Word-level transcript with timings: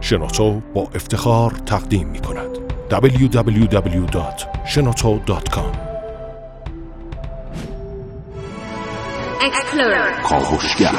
شنوتو 0.00 0.60
با 0.74 0.88
افتخار 0.94 1.50
تقدیم 1.50 2.08
می 2.08 2.20
کند. 2.20 2.58
www.shenoto.com 2.90 5.88
کاوشگر 10.22 10.92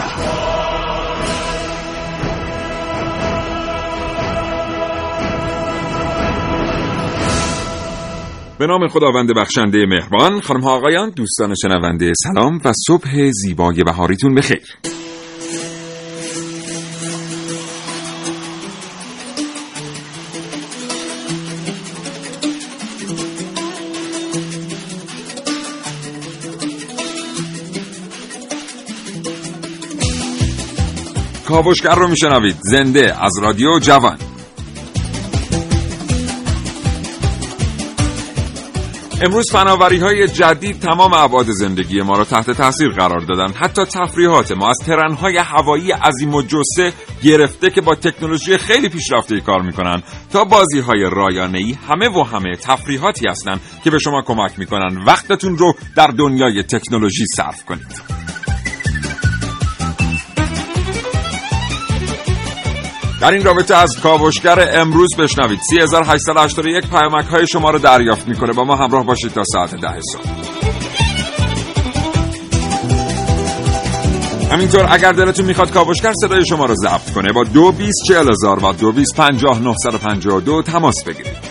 به 8.60 8.68
نام 8.68 8.88
خداوند 8.88 9.36
بخشنده 9.36 9.86
مهربان 9.86 10.42
خانم 10.42 10.64
ها 10.64 10.78
آقایان 10.78 11.10
دوستان 11.10 11.54
شنونده 11.62 12.12
سلام 12.24 12.60
و 12.66 12.72
صبح 12.88 13.32
زیبای 13.32 13.84
بهاریتون 13.84 14.36
بخیر. 14.36 14.62
کاوشگر 31.64 31.96
رو 31.96 32.08
میشنوید. 32.08 32.56
زنده 32.62 33.24
از 33.24 33.32
رادیو 33.42 33.80
جوان. 33.80 34.18
امروز 39.22 39.52
فناوری 39.52 39.98
های 39.98 40.28
جدید 40.28 40.80
تمام 40.80 41.14
ابعاد 41.14 41.46
زندگی 41.50 42.02
ما 42.02 42.18
را 42.18 42.24
تحت 42.24 42.52
تاثیر 42.52 42.90
قرار 42.90 43.20
دادن. 43.20 43.54
حتی 43.54 43.86
تفریحات 43.86 44.52
ما 44.52 44.70
از 44.70 44.78
ترنهای 44.86 45.38
هوایی 45.38 45.92
عظیم 45.92 46.34
و 46.34 46.42
جسه 46.42 46.94
گرفته 47.24 47.70
که 47.70 47.82
با 47.82 47.96
تکنولوژی 47.96 48.58
خیلی 48.58 48.90
پیشرفته 48.90 49.40
کار 49.40 49.62
می‌کنن. 49.62 50.04
تا 50.34 50.44
بازی 50.44 50.80
های 50.80 51.10
رایانه 51.12 51.58
ای 51.58 51.78
همه 51.90 52.10
و 52.10 52.24
همه 52.24 52.56
تفریحاتی 52.56 53.28
هستند 53.28 53.62
که 53.84 53.92
به 53.92 54.00
شما 54.00 54.22
کمک 54.22 54.60
می‌کنن. 54.60 55.04
وقتتون 55.08 55.58
رو 55.58 55.74
در 55.96 56.08
دنیای 56.08 56.64
تکنولوژی 56.64 57.26
صرف 57.36 57.66
کنید. 57.66 58.20
در 63.22 63.32
این 63.32 63.44
رابطه 63.44 63.76
از 63.76 63.90
کاوشگر 64.04 64.80
امروز 64.80 65.10
بشنوید. 65.20 65.60
3881 65.70 66.90
پیامک 66.90 67.26
های 67.26 67.48
شما 67.48 67.70
رو 67.70 67.80
دریافت 67.80 68.28
می‌کنه. 68.28 68.54
با 68.54 68.64
ما 68.64 68.76
همراه 68.76 69.06
باشید 69.06 69.32
تا 69.32 69.44
ساعت 69.54 69.76
ده 69.76 70.00
صبح. 70.02 70.24
همینطور 74.52 74.88
اگر 74.90 75.12
دلتون 75.12 75.46
می‌خواد 75.46 75.72
کاوشگر 75.72 76.14
صدای 76.22 76.46
شما 76.46 76.66
رو 76.66 76.76
ضبط 76.76 77.14
کنه 77.14 77.34
با 77.34 77.44
دو 77.44 77.72
بیس 77.72 77.96
چهل 78.08 78.30
هزار 78.30 78.66
و 78.66 78.74
دو 78.74 78.92
بیس 78.92 79.14
پنجاه 79.18 79.60
تماس 80.62 81.04
بگیرید. 81.04 81.49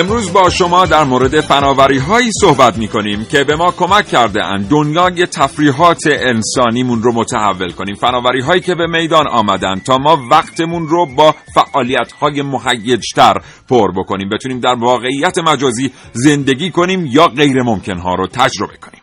امروز 0.00 0.32
با 0.32 0.50
شما 0.50 0.86
در 0.86 1.04
مورد 1.04 1.40
فناوری 1.40 1.98
هایی 1.98 2.30
صحبت 2.40 2.78
می 2.78 2.88
کنیم 2.88 3.24
که 3.24 3.44
به 3.44 3.56
ما 3.56 3.70
کمک 3.70 4.06
کرده 4.06 4.44
اند. 4.44 4.68
دنیای 4.68 5.26
تفریحات 5.26 6.02
انسانیمون 6.06 7.02
رو 7.02 7.12
متحول 7.12 7.72
کنیم. 7.72 7.94
فناوری 7.94 8.40
هایی 8.40 8.60
که 8.60 8.74
به 8.74 8.86
میدان 8.86 9.28
آمدن 9.28 9.74
تا 9.74 9.98
ما 9.98 10.18
وقتمون 10.30 10.88
رو 10.88 11.06
با 11.06 11.34
فعالیت 11.54 12.12
های 12.12 12.42
مهیجتر 12.42 13.34
پر 13.68 13.92
بکنیم. 13.92 14.28
بتونیم 14.28 14.60
در 14.60 14.74
واقعیت 14.74 15.38
مجازی 15.38 15.90
زندگی 16.12 16.70
کنیم 16.70 17.06
یا 17.06 17.26
غیر 17.26 17.62
ممکن 17.62 17.98
ها 17.98 18.14
رو 18.14 18.26
تجربه 18.26 18.76
کنیم. 18.76 19.00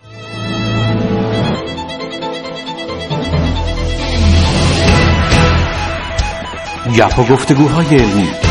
گپ 6.98 7.20
و 7.20 7.24
گفتگوهای 7.24 7.98
علمی. 7.98 8.47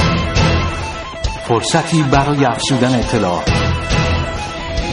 فرصتی 1.49 2.03
برای 2.03 2.45
افزودن 2.45 2.99
اطلاع. 2.99 3.43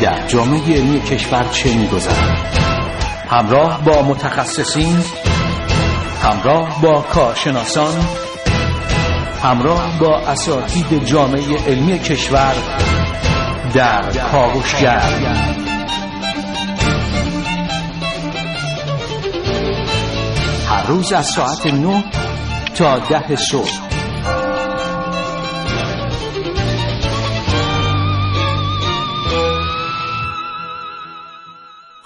در 0.02 0.28
جامعه 0.28 0.76
علمی 0.76 1.02
کشور 1.02 1.44
چه 1.52 1.78
میگذرد؟ 1.78 2.38
همراه 3.30 3.84
با 3.84 4.02
متخصصین 4.02 5.04
همراه 6.22 6.82
با 6.82 7.02
کارشناسان 7.02 7.94
همراه 9.44 10.00
با 10.00 10.18
اساتید 10.18 11.06
جامعه 11.06 11.58
علمی 11.68 12.00
کشور 12.00 12.54
در 13.74 14.12
کاوشگر. 14.32 15.02
هر 20.70 20.88
روز 20.88 21.14
از 21.14 21.26
ساعت 21.26 21.66
9 21.66 22.04
تا 22.76 23.00
ده 23.00 23.36
صبح. 23.36 23.93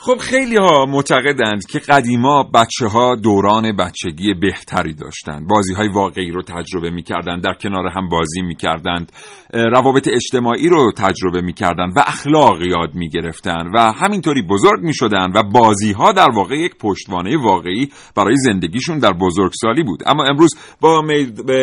خب 0.08 0.18
خیلی 0.18 0.56
ها 0.56 0.86
معتقدند 0.86 1.66
که 1.66 1.80
قدیما 1.80 2.44
بچه 2.44 2.88
ها 2.88 3.16
دوران 3.16 3.76
بچگی 3.76 4.34
بهتری 4.34 4.94
داشتند. 4.94 5.48
بازی 5.48 5.74
های 5.74 5.88
واقعی 5.88 6.32
رو 6.32 6.42
تجربه 6.42 6.90
می‌کردند 6.90 7.44
در 7.44 7.54
کنار 7.54 7.88
هم 7.88 8.10
بازی 8.10 8.42
می‌کردند 8.42 9.12
روابط 9.54 10.08
اجتماعی 10.08 10.70
رو 10.70 10.92
تجربه 10.98 11.42
می‌کردند 11.42 11.94
و 11.96 12.00
اخلاق 12.00 12.62
یاد 12.62 12.96
می‌گرفتند 12.96 13.72
و 13.76 13.92
همینطوری 13.92 14.42
بزرگ 14.42 14.80
می‌شدند 14.82 15.36
و 15.36 15.44
بازی 15.44 15.92
ها 15.92 16.12
در 16.12 16.30
واقع 16.30 16.56
یک 16.56 16.76
پشتوانه 16.78 17.38
واقعی 17.38 17.90
برای 18.16 18.36
زندگیشون 18.36 19.00
در 19.00 19.14
بزرگسالی 19.14 19.84
بود. 19.84 20.04
اما 20.06 20.24
امروز 20.24 20.50
با 20.82 21.02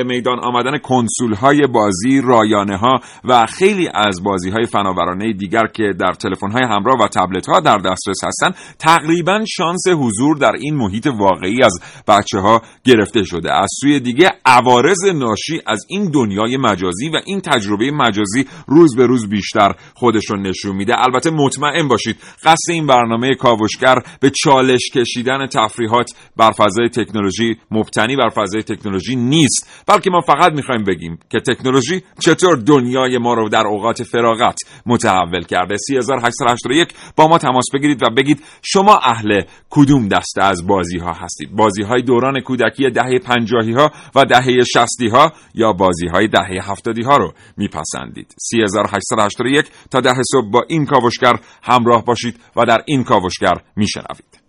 میدان 0.06 0.38
آمدن 0.44 0.78
کنسول 0.78 1.34
های 1.34 1.66
بازی 1.66 2.20
رایانه 2.24 2.76
ها 2.76 3.00
و 3.24 3.46
خیلی 3.46 3.88
از 3.94 4.22
بازی 4.24 4.50
های 4.50 4.64
فناورانه 4.64 5.32
دیگر 5.32 5.66
که 5.66 5.92
در 6.00 6.12
تلفن 6.12 6.50
های 6.50 6.62
همراه 6.62 6.98
و 7.00 7.08
تبلت 7.08 7.46
ها 7.46 7.60
در 7.60 7.78
دسترس 7.78 8.24
تقریبا 8.78 9.44
شانس 9.56 9.82
حضور 9.88 10.36
در 10.36 10.52
این 10.60 10.74
محیط 10.74 11.06
واقعی 11.06 11.62
از 11.62 11.80
بچه 12.08 12.38
ها 12.38 12.62
گرفته 12.84 13.22
شده. 13.22 13.52
از 13.52 13.68
سوی 13.80 14.00
دیگه 14.00 14.30
عوارض 14.46 15.04
ناشی 15.04 15.60
از 15.66 15.86
این 15.88 16.10
دنیای 16.10 16.56
مجازی 16.56 17.08
و 17.08 17.20
این 17.26 17.40
تجربه 17.40 17.90
مجازی 17.90 18.46
روز 18.66 18.96
به 18.96 19.06
روز 19.06 19.28
بیشتر 19.28 19.74
خودشون 19.94 20.46
نشون 20.46 20.76
میده. 20.76 20.94
البته 20.98 21.30
مطمئن 21.30 21.88
باشید 21.88 22.16
قصد 22.44 22.70
این 22.70 22.86
برنامه 22.86 23.34
کاوشگر 23.34 23.98
به 24.20 24.30
چالش 24.44 24.90
کشیدن 24.94 25.46
تفریحات 25.46 26.10
بر 26.36 26.50
فضای 26.50 26.88
تکنولوژی 26.88 27.56
مبتنی 27.70 28.16
بر 28.16 28.28
فضای 28.28 28.62
تکنولوژی 28.62 29.16
نیست. 29.16 29.84
بلکه 29.86 30.10
ما 30.10 30.20
فقط 30.20 30.52
می‌خوایم 30.52 30.84
بگیم 30.84 31.18
که 31.30 31.40
تکنولوژی 31.40 32.02
چطور 32.20 32.56
دنیای 32.56 33.18
ما 33.18 33.34
رو 33.34 33.48
در 33.48 33.66
اوقات 33.66 34.02
فراغت 34.02 34.56
متحول 34.86 35.42
کرده. 35.42 35.76
3881 35.76 36.94
با 37.16 37.28
ما 37.28 37.38
تماس 37.38 37.64
بگیرید 37.74 38.02
و 38.02 38.06
بگید 38.16 38.23
شما 38.62 38.98
اهل 39.02 39.42
کدوم 39.70 40.08
دسته 40.08 40.42
از 40.42 40.66
بازی 40.66 40.98
ها 40.98 41.12
هستید؟ 41.12 41.56
بازی 41.56 41.82
های 41.82 42.02
دوران 42.02 42.40
کودکی 42.40 42.90
دهه 42.90 43.18
پنجاهی 43.18 43.72
ها 43.72 43.90
و 44.14 44.24
دهه 44.24 44.64
شستی 44.74 45.08
ها 45.08 45.32
یا 45.54 45.72
بازی 45.72 46.06
های 46.06 46.28
دهه 46.28 46.70
هفتادی 46.70 47.02
ها 47.02 47.16
رو 47.16 47.32
میپسندید؟ 47.56 48.34
3881 48.38 49.66
تا 49.90 50.00
ده 50.00 50.14
صبح 50.32 50.50
با 50.50 50.64
این 50.68 50.86
کاوشگر 50.86 51.40
همراه 51.62 52.04
باشید 52.04 52.40
و 52.56 52.64
در 52.64 52.82
این 52.86 53.04
کاوشگر 53.04 53.54
میشنوید. 53.76 54.43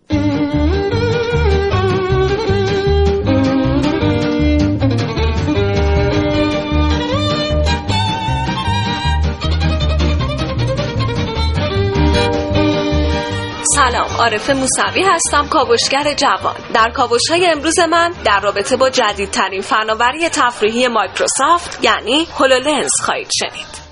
عارف 14.18 14.50
موسوی 14.50 15.02
هستم 15.02 15.48
کاوشگر 15.48 16.14
جوان. 16.14 16.54
در 16.74 16.90
کاوش 16.90 17.22
های 17.30 17.46
امروز 17.46 17.78
من 17.78 18.12
در 18.24 18.40
رابطه 18.40 18.76
با 18.76 18.90
جدیدترین 18.90 19.60
فناوری 19.60 20.28
تفریحی 20.28 20.88
مایکروسافت 20.88 21.84
یعنی 21.84 22.26
هولولنز 22.38 22.90
خواهید 23.04 23.30
شنید. 23.38 23.85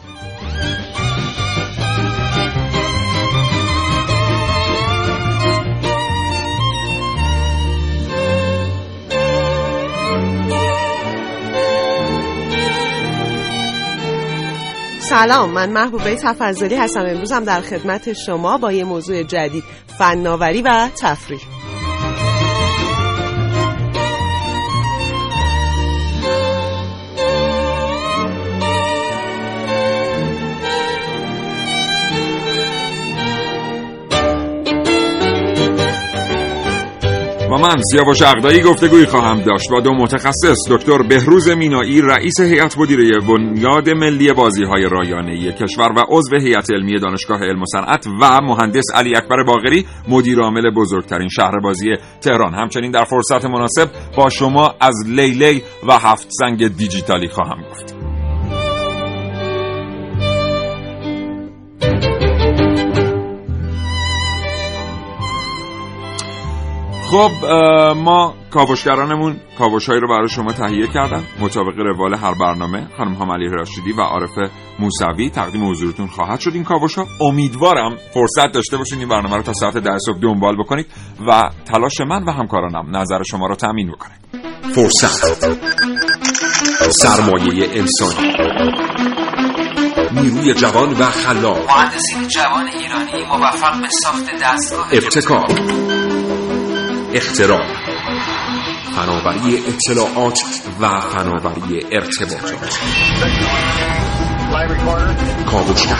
سلام 15.09 15.51
من 15.51 15.71
محبوبه 15.71 16.17
سفرزالی 16.17 16.77
هستم. 16.77 17.01
امروز 17.01 17.33
هم 17.33 17.45
در 17.45 17.61
خدمت 17.61 18.12
شما 18.12 18.59
با 18.59 18.73
یه 18.73 18.85
موضوع 18.85 19.23
جدید 19.23 19.65
فناوری 19.99 20.62
و 20.62 20.89
تفریح. 21.01 21.54
و 37.55 37.59
من 37.59 37.77
سیاوش 37.91 38.23
اقدایی 38.23 38.61
گفتگوی 38.61 39.06
خواهم 39.06 39.41
داشت 39.41 39.71
با 39.71 39.81
دو 39.81 39.93
متخصص 39.93 40.56
دکتر 40.71 41.03
بهروز 41.03 41.49
مینایی 41.49 42.01
رئیس 42.01 42.41
هیئت 42.41 42.79
مدیره 42.79 43.21
بنیاد 43.29 43.91
ملی 43.91 44.33
بازی 44.33 44.65
های 44.65 44.83
رایانه 44.83 45.53
کشور 45.53 45.93
و 45.97 46.05
عضو 46.09 46.37
هیئت 46.37 46.71
علمی 46.71 47.01
دانشگاه 47.01 47.41
علم 47.41 47.62
و 47.62 47.65
صنعت 47.67 48.06
و 48.21 48.41
مهندس 48.41 48.85
علی 48.95 49.17
اکبر 49.17 49.43
باغری 49.43 49.87
مدیر 50.09 50.41
عامل 50.41 50.71
بزرگترین 50.71 51.29
شهر 51.29 51.59
بازی 51.59 51.95
تهران. 52.21 52.55
همچنین 52.55 52.91
در 52.91 53.05
فرصت 53.05 53.45
مناسب 53.45 53.91
با 54.17 54.29
شما 54.31 54.75
از 54.81 54.95
لیلی 55.06 55.62
و 55.89 55.99
هفت 55.99 56.29
زنگ 56.31 56.77
دیجیتالی 56.77 57.29
خواهم 57.29 57.62
گفت. 57.71 57.94
خب 67.14 67.46
ما 67.96 68.34
کاوشگرانمون 68.50 69.40
کاوشهایی 69.58 70.00
رو 70.00 70.08
برای 70.08 70.28
شما 70.28 70.52
تهیه 70.52 70.87
کردن. 70.87 71.22
مطابق 71.40 71.78
روال 71.78 72.14
هر 72.14 72.34
برنامه 72.34 72.87
خانم 72.96 73.14
همالی 73.14 73.49
راشدی 73.49 73.93
و 73.93 74.00
عارف 74.00 74.31
موسوی 74.78 75.31
تقدیم 75.31 75.70
حضورتون 75.70 76.06
خواهد 76.06 76.40
شد 76.40 76.50
این 76.55 76.64
کاوش 76.64 76.94
ها 76.94 77.06
امیدوارم 77.20 77.96
فرصت 78.14 78.52
داشته 78.52 78.76
باشین 78.76 78.99
این 78.99 79.08
برنامه 79.08 79.37
رو 79.37 79.43
تا 79.43 79.52
ساعت 79.52 79.76
ده 79.76 79.99
صبح 80.06 80.19
دنبال 80.19 80.56
بکنید 80.56 80.87
و 81.28 81.50
تلاش 81.66 82.00
من 82.00 82.25
و 82.25 82.31
همکارانم 82.31 82.96
نظر 82.96 83.22
شما 83.22 83.46
رو 83.46 83.55
تأمین 83.55 83.93
بکنه 83.93 84.14
فرصت. 84.75 85.56
سرمایه 86.90 87.69
انسانی. 87.72 88.32
نیروی 90.12 90.55
جوان 90.55 90.93
و 90.93 91.05
خلاق. 91.05 91.70
مهندسین 91.70 92.28
جوان 92.28 92.67
ایرانی 92.67 93.25
موفق 93.28 93.81
به 93.81 93.88
ساخت 93.88 94.31
دستگاه 94.43 94.88
ابتکار. 94.93 96.04
اختراع 97.14 97.66
فناوری 98.94 99.64
اطلاعات 99.66 100.38
و 100.81 101.00
فناوری 101.00 101.87
ارتباطات 101.93 102.78
کاوشگر 105.50 105.96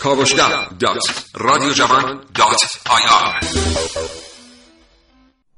کاوشگر 0.00 0.68
dot 0.80 1.24
رادیو 1.34 1.72
جوان 1.72 2.20
dot 2.34 2.60
ir 2.90 4.23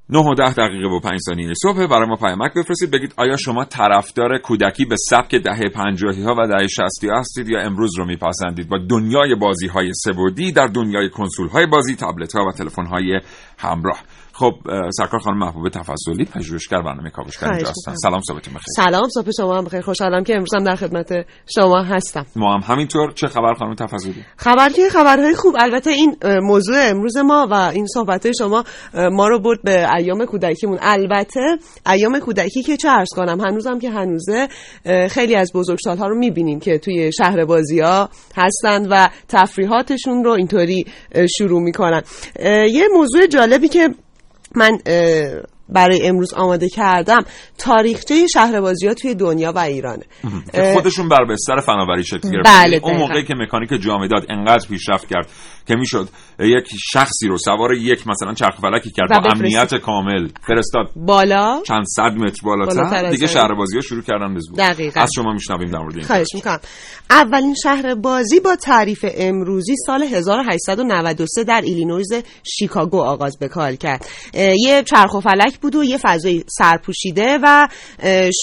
9 0.09 0.19
و 0.19 0.35
10 0.35 0.53
دقیقه 0.53 0.87
و 0.87 0.99
5 0.99 1.19
ثانیه 1.19 1.53
صبح. 1.63 1.87
برای 1.87 2.09
ما 2.09 2.15
پیامک 2.15 2.53
بفرستید. 2.53 2.91
بگید 2.91 3.13
آیا 3.17 3.37
شما 3.37 3.65
طرفدار 3.65 4.37
کودکی 4.37 4.85
به 4.85 4.95
سبک 5.09 5.35
دهه 5.35 5.69
50 5.69 6.15
ها 6.15 6.35
و 6.37 6.47
دهه 6.47 6.67
60 6.67 7.03
هستید 7.11 7.49
یا 7.49 7.61
امروز 7.61 7.97
رو 7.97 8.05
میپسندید؟ 8.05 8.69
با 8.69 8.77
دنیای 8.89 9.35
بازی 9.35 9.67
های 9.67 9.91
سبودی 9.93 10.51
در 10.51 10.67
دنیای 10.67 11.09
کنسول 11.09 11.47
های 11.47 11.65
بازی 11.65 11.95
تبلت 11.95 12.35
ها 12.35 12.45
و 12.45 12.51
تلفن 12.51 12.85
های 12.85 13.19
همراه. 13.57 13.99
خب 14.39 14.53
سرکار 14.97 15.19
خانم 15.19 15.37
محبوب 15.37 15.69
تفضلی 15.69 16.25
پژوهشگر 16.25 16.81
برنامه 16.81 17.09
کاوشگر 17.09 17.51
اینجا 17.51 17.69
هستن. 17.69 17.95
سلام 17.95 18.21
صبحتون 18.27 18.53
بخیر. 18.53 18.65
سلام 18.75 19.09
صبح 19.09 19.31
شما 19.37 19.57
هم 19.57 19.63
بخیر. 19.63 19.81
خوشحالم 19.81 20.23
که 20.23 20.33
امروز 20.33 20.53
هم 20.55 20.63
در 20.63 20.75
خدمت 20.75 21.25
شما 21.55 21.81
هستم. 21.83 22.25
ما 22.35 22.53
هم 22.53 22.73
همینطور. 22.73 23.11
چه 23.11 23.27
خبر 23.27 23.53
خانم 23.53 23.75
تفضلی؟ 23.75 24.25
خبر 24.37 24.69
که 24.69 24.89
خبرهای 24.89 25.35
خوب. 25.35 25.55
البته 25.59 25.89
این 25.89 26.15
موضوع 26.23 26.77
امروز 26.79 27.17
ما 27.17 27.47
و 27.51 27.53
این 27.53 27.87
صحبت 27.87 28.31
شما 28.39 28.63
ما 29.11 29.27
رو 29.27 29.39
برد 29.39 29.59
به 29.63 29.93
ایام 29.95 30.25
کودکیمون. 30.25 30.77
البته 30.81 31.57
ایام 31.87 32.19
کودکی 32.19 32.63
که 32.63 32.77
چه 32.77 32.89
عرض 32.89 33.09
کنم 33.15 33.41
هنوزم 33.41 33.79
که 33.79 33.89
هنوزه 33.89 34.47
خیلی 35.09 35.35
از 35.35 35.51
بزرگسالها 35.53 36.07
رو 36.07 36.17
می‌بینیم 36.17 36.59
که 36.59 36.77
توی 36.77 37.11
شهر 37.13 37.45
بازی 37.45 37.79
ها 37.79 38.09
هستند 38.37 38.87
و 38.91 39.09
تفریحاتشون 39.27 40.23
رو 40.23 40.31
اینطوری 40.31 40.85
شروع 41.37 41.61
می‌کنن. 41.61 42.01
یه 42.69 42.83
موضوع 42.93 43.27
جالبی 43.27 43.67
که 43.67 43.89
من 44.55 44.77
برای 45.69 46.07
امروز 46.07 46.33
آماده 46.33 46.69
کردم 46.69 47.25
تاریخچه 47.57 48.27
شهر 48.27 48.61
بازی 48.61 48.87
ها 48.87 48.93
توی 48.93 49.15
دنیا 49.15 49.51
و 49.51 49.59
ایرانه. 49.59 50.03
خودشون 50.73 51.09
بر 51.09 51.25
بستر 51.25 51.59
فناوری 51.59 52.03
شکل 52.03 52.31
گرفت 52.31 52.45
بله 52.45 52.79
اون 52.83 52.97
موقعی 52.97 53.23
که 53.23 53.33
مکانیک 53.37 53.81
جامدات 53.81 54.25
انقدر 54.29 54.67
پیشرفت 54.67 55.07
کرد. 55.09 55.27
که 55.67 55.75
می‌شد 55.75 56.09
یک 56.39 56.67
شخصی 56.91 57.27
رو 57.27 57.37
سوار 57.37 57.73
یک 57.73 58.07
مثلا 58.07 58.33
چرخ 58.33 58.59
فلکی 58.61 58.91
کرد 58.91 59.09
با 59.09 59.29
امنیت 59.35 59.75
کامل. 59.75 60.27
فرستاد. 60.47 60.91
بالا. 60.95 61.61
چند 61.67 61.83
صد 61.95 62.11
متر 62.17 62.41
بالاتر. 62.43 63.11
دیگه 63.11 63.27
شهر 63.27 63.55
بازی 63.55 63.75
ها 63.75 63.81
شروع 63.81 64.01
کردن 64.01 64.33
به 64.33 64.39
دقیقا. 64.57 65.01
از 65.01 65.09
شما 65.15 65.33
میشنویم 65.33 65.71
در 65.71 65.79
مورد 65.79 65.95
این 65.95 66.05
خواهش 66.05 66.27
می‌کنم. 66.35 66.59
اولین 67.09 67.55
شهر 67.63 67.95
بازی 67.95 68.39
با 68.39 68.55
تعریف 68.55 69.05
امروزی 69.17 69.75
سال 69.85 70.03
1893 70.03 71.43
در 71.43 71.61
ایلینویز 71.61 72.13
شیکاگو 72.43 73.01
آغاز 73.01 73.37
به 73.39 73.47
کار 73.47 73.75
کرد. 73.75 74.05
یه 74.33 74.83
چرخ 74.83 75.13
و 75.13 75.19
فلک 75.19 75.59
بود 75.59 75.75
و 75.75 75.83
یه 75.83 75.97
فضای 75.97 76.43
سرپوشیده 76.47 77.39
و 77.43 77.67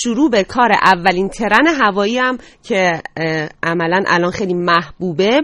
شروع 0.02 0.30
به 0.30 0.44
کار 0.44 0.72
اولین 0.82 1.28
ترن 1.28 1.66
هوایی 1.66 2.18
هم 2.18 2.38
که 2.62 3.02
عملا 3.62 4.04
الان 4.06 4.30
خیلی 4.30 4.54
محبوبه 4.54 5.42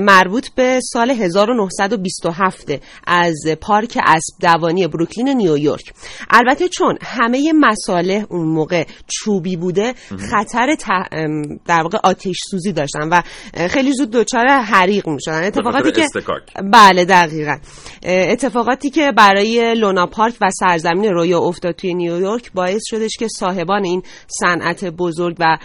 مربوط 0.00 0.48
به 0.56 0.80
سال 0.92 1.05
1927 1.10 2.72
از 3.06 3.34
پارک 3.60 3.98
اسب 4.06 4.34
دوانی 4.40 4.86
بروکلین 4.86 5.28
نیویورک 5.28 5.92
البته 6.30 6.68
چون 6.68 6.98
همه 7.02 7.52
مساله 7.60 8.26
اون 8.30 8.46
موقع 8.46 8.84
چوبی 9.06 9.56
بوده 9.56 9.94
خطر 10.30 10.76
در 11.66 11.82
واقع 11.82 11.98
آتش 12.04 12.36
سوزی 12.50 12.72
داشتن 12.72 13.08
و 13.08 13.22
خیلی 13.68 13.92
زود 13.92 14.10
دچار 14.10 14.48
حریق 14.48 15.08
می‌شدن. 15.08 15.44
اتفاقاتی 15.44 15.92
که 15.92 16.06
بله 16.72 17.04
دقیقا. 17.04 17.56
اتفاقاتی 18.04 18.90
که 18.90 19.12
برای 19.16 19.74
لونا 19.74 20.06
پارک 20.06 20.34
و 20.40 20.50
سرزمین 20.50 21.12
رویا 21.12 21.38
افتاد 21.40 21.74
توی 21.74 21.94
نیویورک 21.94 22.52
باعث 22.52 22.82
شدش 22.90 23.16
که 23.18 23.28
صاحبان 23.28 23.84
این 23.84 24.02
صنعت 24.26 24.84
بزرگ 24.84 25.36
و 25.38 25.58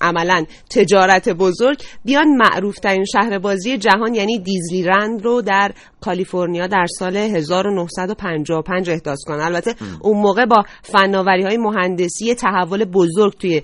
عملا 0.00 0.44
تجارت 0.70 1.28
بزرگ 1.28 1.82
بیان 2.04 2.26
معروف 2.36 2.76
ترین 2.76 3.04
شهر 3.04 3.38
بازی 3.38 3.78
جهان 3.78 3.97
یعنی 4.14 4.38
دیزلی 4.38 4.82
رند 4.82 5.24
رو 5.24 5.42
در 5.42 5.72
کالیفرنیا 6.00 6.66
در 6.66 6.86
سال 6.98 7.16
1955 7.16 8.90
احداث 8.90 9.18
کنن. 9.26 9.40
البته 9.40 9.74
اون 10.00 10.20
موقع 10.20 10.44
با 10.46 10.62
فناوری 10.82 11.42
های 11.42 11.56
مهندسی 11.56 12.34
تحول 12.34 12.84
بزرگ 12.84 13.32
توی 13.32 13.62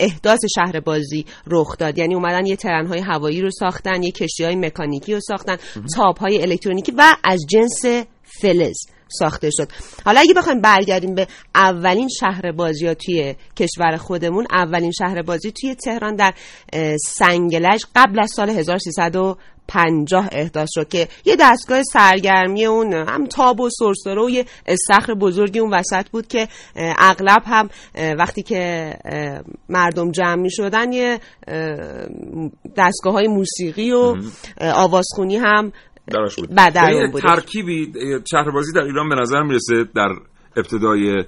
احداث 0.00 0.38
شهر 0.54 0.80
بازی 0.80 1.24
رخ 1.46 1.76
داد. 1.78 1.98
یعنی 1.98 2.14
اومدن 2.14 2.46
یه 2.46 2.56
ترنهای 2.56 3.00
هوایی 3.00 3.40
رو 3.40 3.50
ساختن 3.50 4.02
یه 4.02 4.10
کشتی 4.10 4.44
های 4.44 4.56
مکانیکی 4.56 5.14
رو 5.14 5.20
ساختن 5.20 5.56
تاپ 5.96 6.20
های 6.20 6.42
الکترونیکی 6.42 6.92
و 6.98 7.02
از 7.24 7.40
جنس 7.48 8.06
فلز. 8.40 8.97
ساخته 9.08 9.50
شد. 9.50 9.68
حالا 10.04 10.20
اگه 10.20 10.34
بخوایم 10.34 10.60
برگردیم 10.60 11.14
به 11.14 11.26
اولین 11.54 12.08
شهر 12.20 12.52
بازی 12.52 12.86
ها 12.86 12.94
توی 12.94 13.34
کشور 13.56 13.96
خودمون 13.96 14.46
اولین 14.50 14.90
شهر 14.90 15.22
بازی 15.22 15.52
توی 15.52 15.74
تهران 15.74 16.16
در 16.16 16.34
سنگلج 17.06 17.84
قبل 17.96 18.20
از 18.20 18.30
سال 18.36 18.50
1350 18.50 20.28
احداث 20.32 20.68
شد 20.74 20.88
که 20.88 21.08
یه 21.24 21.36
دستگاه 21.40 21.82
سرگرمی 21.82 22.66
اون 22.66 22.92
هم 22.92 23.26
تاب 23.26 23.60
و 23.60 23.70
سرسره 23.70 24.24
و 24.24 24.30
یه 24.30 24.44
استخر 24.66 25.14
بزرگی 25.14 25.58
اون 25.58 25.74
وسط 25.74 26.08
بود 26.08 26.26
که 26.26 26.48
اغلب 26.76 27.42
هم 27.46 27.68
وقتی 28.18 28.42
که 28.42 28.92
مردم 29.68 30.10
جمع 30.10 30.42
می 30.42 30.50
شدن 30.50 30.92
یه 30.92 31.20
دستگاه 32.76 33.12
های 33.12 33.28
موسیقی 33.28 33.92
و 33.92 34.14
آوازخونی 34.60 35.36
هم 35.36 35.72
دراش 36.10 36.36
بود 36.36 36.54
بعد 36.54 36.74
در 36.74 36.92
یعنی. 36.92 37.12
ترکیبی 37.12 37.92
شهربازی 38.30 38.72
در 38.72 38.82
ایران 38.82 39.08
به 39.08 39.14
نظر 39.14 39.42
می‌رسه 39.42 39.84
در 39.94 40.08
ابتدای 40.56 41.24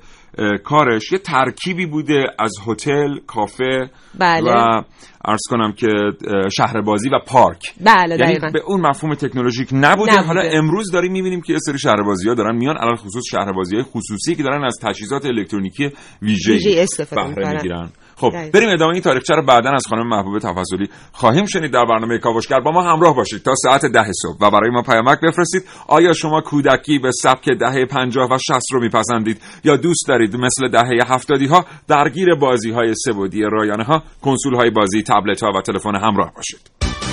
کارش 0.64 1.12
یه 1.12 1.18
ترکیبی 1.18 1.86
بوده 1.86 2.24
از 2.38 2.52
هتل 2.66 3.18
کافه 3.26 3.90
بله. 4.18 4.52
و 4.52 4.82
عرض 5.24 5.40
کنم 5.50 5.72
که 5.72 5.86
اه، 5.86 6.48
شهربازی 6.48 7.08
و 7.08 7.18
پارک 7.26 7.72
بله 7.80 8.16
یعنی 8.18 8.32
دقیقا 8.32 8.50
به 8.52 8.60
اون 8.66 8.80
مفهوم 8.80 9.14
تکنولوژیک 9.14 9.68
نبوده, 9.72 9.90
نبوده. 9.90 10.20
حالا 10.20 10.42
امروز 10.42 10.90
داریم 10.92 11.12
می‌بینیم 11.12 11.40
که 11.40 11.52
یه 11.52 11.58
سری 11.58 11.78
شهربازی 11.78 12.28
ها 12.28 12.34
دارن 12.34 12.56
میان 12.56 12.76
علل 12.76 12.96
خصوص 12.96 13.24
شهربازی 13.30 13.76
های 13.76 13.84
خصوصی 13.84 14.34
که 14.34 14.42
دارن 14.42 14.64
از 14.64 14.78
تجهیزات 14.82 15.24
الکترونیکی 15.24 15.90
ویژه 16.22 16.80
استفاده 16.82 17.34
بهره. 17.34 17.52
می‌گیرن 17.52 17.88
خب. 18.20 18.50
بریم 18.50 18.68
ادامه 18.68 18.92
این 18.92 19.02
تاریخچه 19.02 19.34
رو 19.34 19.42
بعدا 19.42 19.70
از 19.70 19.86
خانم 19.88 20.08
محبوب 20.08 20.38
تفضلی 20.38 20.88
خواهیم 21.12 21.46
شنید 21.46 21.72
در 21.72 21.84
برنامه 21.84 22.18
کاوشگر. 22.18 22.60
با 22.60 22.70
ما 22.70 22.82
همراه 22.82 23.16
باشید 23.16 23.42
تا 23.42 23.54
ساعت 23.54 23.86
ده 23.86 24.12
صبح. 24.12 24.36
و 24.40 24.50
برای 24.50 24.70
ما 24.70 24.82
پیامک 24.82 25.18
بفرستید. 25.20 25.62
آیا 25.88 26.12
شما 26.12 26.40
کودکی 26.40 26.98
به 26.98 27.10
سبک 27.22 27.48
دهه 27.48 27.84
50 27.84 28.28
و 28.30 28.38
60 28.38 28.72
رو 28.72 28.80
میپسندید؟ 28.80 29.40
یا 29.64 29.76
دوست 29.76 30.04
دارید 30.08 30.36
مثل 30.36 30.68
دهه 30.68 31.14
70 31.14 31.42
ها 31.42 31.64
درگیر 31.88 32.34
بازی 32.34 32.70
های 32.70 32.94
سبودی 32.94 33.42
رایانه 33.42 33.84
ها 33.84 34.02
کنسول 34.22 34.54
های 34.54 34.70
بازی 34.70 35.02
تبلت 35.02 35.42
ها 35.42 35.52
و 35.58 35.62
تلفن 35.62 35.96
همراه 35.96 36.32
باشید؟ 36.36 37.09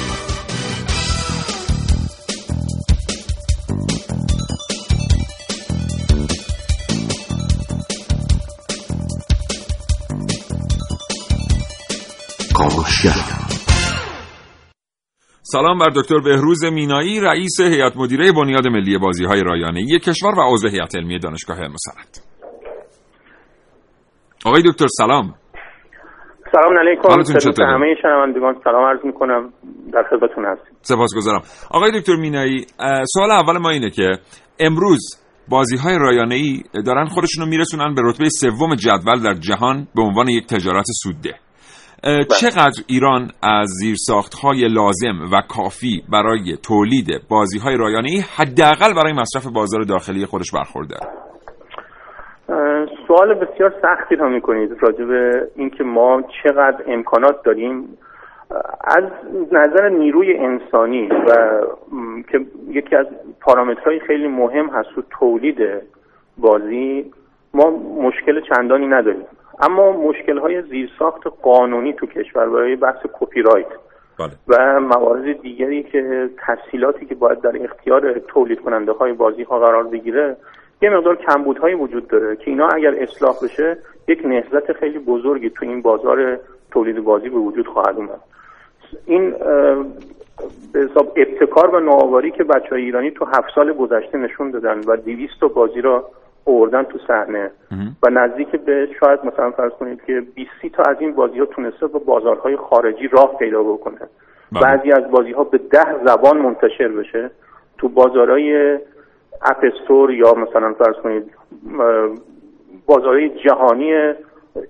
سلام 15.42 15.78
بر 15.78 15.90
دکتر 15.96 16.20
بهروز 16.20 16.66
مینایی 16.66 17.20
رئیس 17.20 17.62
هیئت 17.62 17.98
مدیره 17.98 18.32
بنیاد 18.32 18.68
ملی 18.68 18.98
بازی 18.98 19.26
های 19.26 19.44
رایانه 19.44 20.00
کشور 20.00 20.40
و 20.40 20.54
عضو 20.54 20.68
هیئت 20.68 20.96
علمی 20.96 21.20
دانشگاه 21.20 21.58
مسند 21.58 22.18
آقای 24.46 24.62
دکتر 24.62 24.86
سلام. 24.88 25.34
سلام 26.52 26.78
علیکم. 26.80 27.10
حالتون 27.10 27.38
چطوره؟ 27.38 27.68
همه 27.68 27.96
شنوندگان 28.02 28.56
سلام 28.64 28.86
عرض 28.86 29.06
می‌کنم. 29.06 29.54
در 29.94 30.04
خدمتتون 30.10 30.46
هستیم. 30.46 30.78
سپاسگزارم. 30.82 31.42
آقای 31.72 32.00
دکتر 32.00 32.16
مینایی 32.16 32.66
سوال 33.14 33.32
اول 33.32 33.58
ما 33.58 33.70
اینه 33.70 33.90
که 33.90 34.12
امروز 34.60 35.00
بازی 35.50 35.78
های 35.78 35.98
رایانه 36.00 36.36
ای 36.36 36.64
دارن 36.86 37.06
خودشون 37.06 37.44
رو 37.44 37.50
میرسونن 37.50 37.96
به 37.96 38.02
رتبه 38.06 38.30
سوم 38.30 38.76
جدول 38.76 39.24
در 39.24 39.34
جهان 39.34 39.88
به 39.96 40.02
عنوان 40.02 40.30
یک 40.30 40.48
تجارت 40.48 40.86
سودده. 41.04 41.47
چقدر 42.42 42.84
ایران 42.88 43.22
از 43.44 43.68
زیرساخت 43.68 44.34
های 44.34 44.68
لازم 44.68 45.34
و 45.34 45.42
کافی 45.50 46.04
برای 46.12 46.58
تولید 46.68 47.08
بازی 47.30 47.60
های 47.60 47.78
رایانه 47.78 48.10
ای 48.10 48.22
حداقل 48.38 48.94
برای 48.94 49.14
مصرف 49.14 49.48
بازار 49.54 49.82
داخلی 49.82 50.26
خودش 50.26 50.52
برخورده؟ 50.52 50.96
سوال 53.08 53.34
بسیار 53.34 53.74
سختی 53.82 54.16
را 54.16 54.30
می‌کنید 54.30 54.72
راجع 54.82 55.06
به 55.06 55.48
اینکه 55.56 55.84
ما 55.84 56.24
چقدر 56.44 56.84
امکانات 56.88 57.44
داریم. 57.46 57.98
از 58.98 59.04
نظر 59.52 59.90
نیروی 59.90 60.38
انسانی 60.38 61.08
و 61.08 61.34
که 62.32 62.40
یکی 62.68 62.96
از 62.96 63.06
پارامترهای 63.42 64.00
خیلی 64.08 64.28
مهم 64.28 64.70
هست 64.70 64.90
تو 64.96 65.02
تولید 65.20 65.58
بازی 66.38 67.12
ما 67.54 67.70
مشکل 68.02 68.42
چندانی 68.42 68.88
نداریم. 68.88 69.26
اما 69.60 69.92
مشکل 69.92 70.38
های 70.38 70.62
زیرساخت 70.62 71.22
قانونی 71.42 71.94
تو 71.94 72.06
کشور 72.06 72.50
برای 72.50 72.76
بحث 72.76 73.06
کپی 73.20 73.42
رایت 73.42 73.68
بله. 74.20 74.32
و 74.48 74.80
موارد 74.80 75.42
دیگری 75.42 75.84
که 75.84 76.30
تسهیلاتی 76.38 77.06
که 77.06 77.16
باید 77.16 77.42
در 77.42 77.64
اختیار 77.64 78.20
تولید 78.20 78.62
کننده 78.62 78.92
های 78.92 79.14
بازی 79.14 79.44
ها 79.44 79.60
قرار 79.60 79.84
بگیره 79.84 80.38
یه 80.82 80.90
مقدار 80.90 81.16
کمبودهایی 81.16 81.76
وجود 81.76 82.08
داره 82.08 82.36
که 82.36 82.52
اینا 82.52 82.68
اگر 82.68 82.96
اصلاح 83.00 83.36
بشه 83.44 83.78
یک 84.08 84.26
نهضت 84.26 84.74
خیلی 84.74 85.00
بزرگی 85.00 85.50
تو 85.50 85.66
این 85.66 85.82
بازار 85.82 86.40
تولید 86.72 87.04
بازی 87.04 87.30
به 87.30 87.38
وجود 87.38 87.68
خواهد 87.68 87.96
اومد. 87.96 88.20
این 89.06 89.32
به 90.74 90.80
حساب 90.80 91.14
ابتکار 91.16 91.76
و 91.76 91.80
نوآوری 91.80 92.32
که 92.32 92.44
بچه 92.44 92.70
های 92.70 92.82
ایرانی 92.82 93.12
تو 93.12 93.26
هفت 93.26 93.56
سال 93.56 93.74
گذشته 93.74 94.18
نشون 94.18 94.52
دادن 94.52 94.82
و 94.88 94.98
دیویست 94.98 95.40
تا 95.40 95.48
بازی 95.48 95.82
را 95.82 96.10
آوردن 96.48 96.84
تو 96.84 96.98
صحنه 97.08 97.52
و 98.04 98.10
نزدیک 98.10 98.52
به 98.52 98.90
شاید 99.00 99.20
مثلا 99.26 99.52
فرض 99.52 99.72
کنید 99.72 100.02
که 100.08 100.24
20 100.36 100.52
تا 100.74 100.84
از 100.84 100.98
این 101.00 101.14
بازی 101.14 101.40
ها 101.40 101.46
تونسته 101.46 101.88
با 101.88 102.00
بازارهای 102.00 102.56
خارجی 102.56 103.08
راه 103.08 103.38
پیدا 103.38 103.64
بکنه. 103.64 104.00
بله. 104.52 104.62
بعضی 104.62 104.92
از 104.92 105.12
بازی 105.12 105.32
ها 105.32 105.44
به 105.44 105.58
ده 105.58 106.06
زبان 106.06 106.38
منتشر 106.38 106.88
بشه. 106.88 107.32
تو 107.78 107.90
بازارهای 107.90 108.74
App 109.42 109.64
Store 109.64 110.12
یا 110.12 110.34
مثلا 110.34 110.74
فرض 110.74 110.96
کنید 110.96 111.24
بازارهای 112.86 113.30
جهانی 113.30 113.94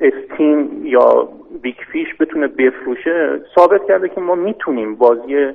Steam 0.02 0.86
یا 0.86 1.30
Big 1.62 1.76
Fish 1.92 2.08
بتونه 2.20 2.48
بفروشه 2.48 3.42
ثابت 3.56 3.82
کرده 3.88 4.10
که 4.10 4.22
ما 4.22 4.36
می‌تونیم 4.36 4.96
بازی 4.96 5.52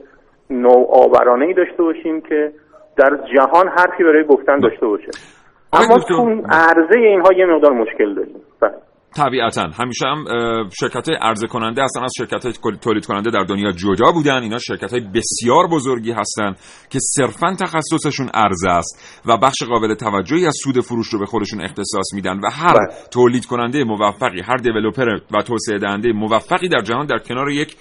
نوآورانه 0.50 1.44
ای 1.44 1.54
داشته 1.54 1.82
باشیم 1.82 2.20
که 2.20 2.52
در 2.96 3.18
جهان 3.34 3.68
حرفی 3.68 4.04
برای 4.04 4.24
گفتن 4.24 4.58
داشته 4.58 4.86
باشه. 4.86 5.10
اما 5.72 5.98
تو 5.98 6.42
عرضه 6.50 6.98
اینها 6.98 7.28
یه 7.36 7.46
مقدار 7.46 7.72
مشکل 7.72 8.14
داریم 8.14 8.34
بله. 8.60 8.72
طبیعتا 9.16 9.62
همیشه 9.62 10.06
هم 10.06 10.24
شرکت 10.80 11.08
های 11.08 11.16
عرضه 11.20 11.46
کننده 11.46 11.82
اصلا 11.82 12.02
از 12.02 12.12
شرکت 12.18 12.44
های 12.44 12.76
تولید 12.80 13.06
کننده 13.06 13.30
در 13.30 13.44
دنیا 13.44 13.72
جدا 13.72 14.12
بودن 14.12 14.42
اینا 14.42 14.58
شرکت 14.58 14.92
های 14.92 15.00
بسیار 15.00 15.66
بزرگی 15.72 16.12
هستن 16.12 16.54
که 16.90 16.98
صرفا 17.00 17.56
تخصصشون 17.60 18.28
عرضه 18.34 18.70
است 18.70 19.20
و 19.26 19.36
بخش 19.36 19.62
قابل 19.62 19.94
توجهی 19.94 20.46
از 20.46 20.54
سود 20.64 20.80
فروش 20.80 21.08
رو 21.08 21.18
به 21.18 21.26
خودشون 21.26 21.60
اختصاص 21.60 22.14
میدن 22.14 22.38
و 22.38 22.50
هر 22.52 22.74
بله. 22.74 22.96
تولید 23.10 23.46
کننده 23.46 23.84
موفقی 23.84 24.40
هر 24.40 24.56
دیولپر 24.56 25.06
و 25.06 25.42
توسعه 25.42 25.78
دهنده 25.78 26.12
موفقی 26.12 26.68
در 26.68 26.80
جهان 26.80 27.06
در 27.06 27.18
کنار 27.18 27.50
یک 27.50 27.76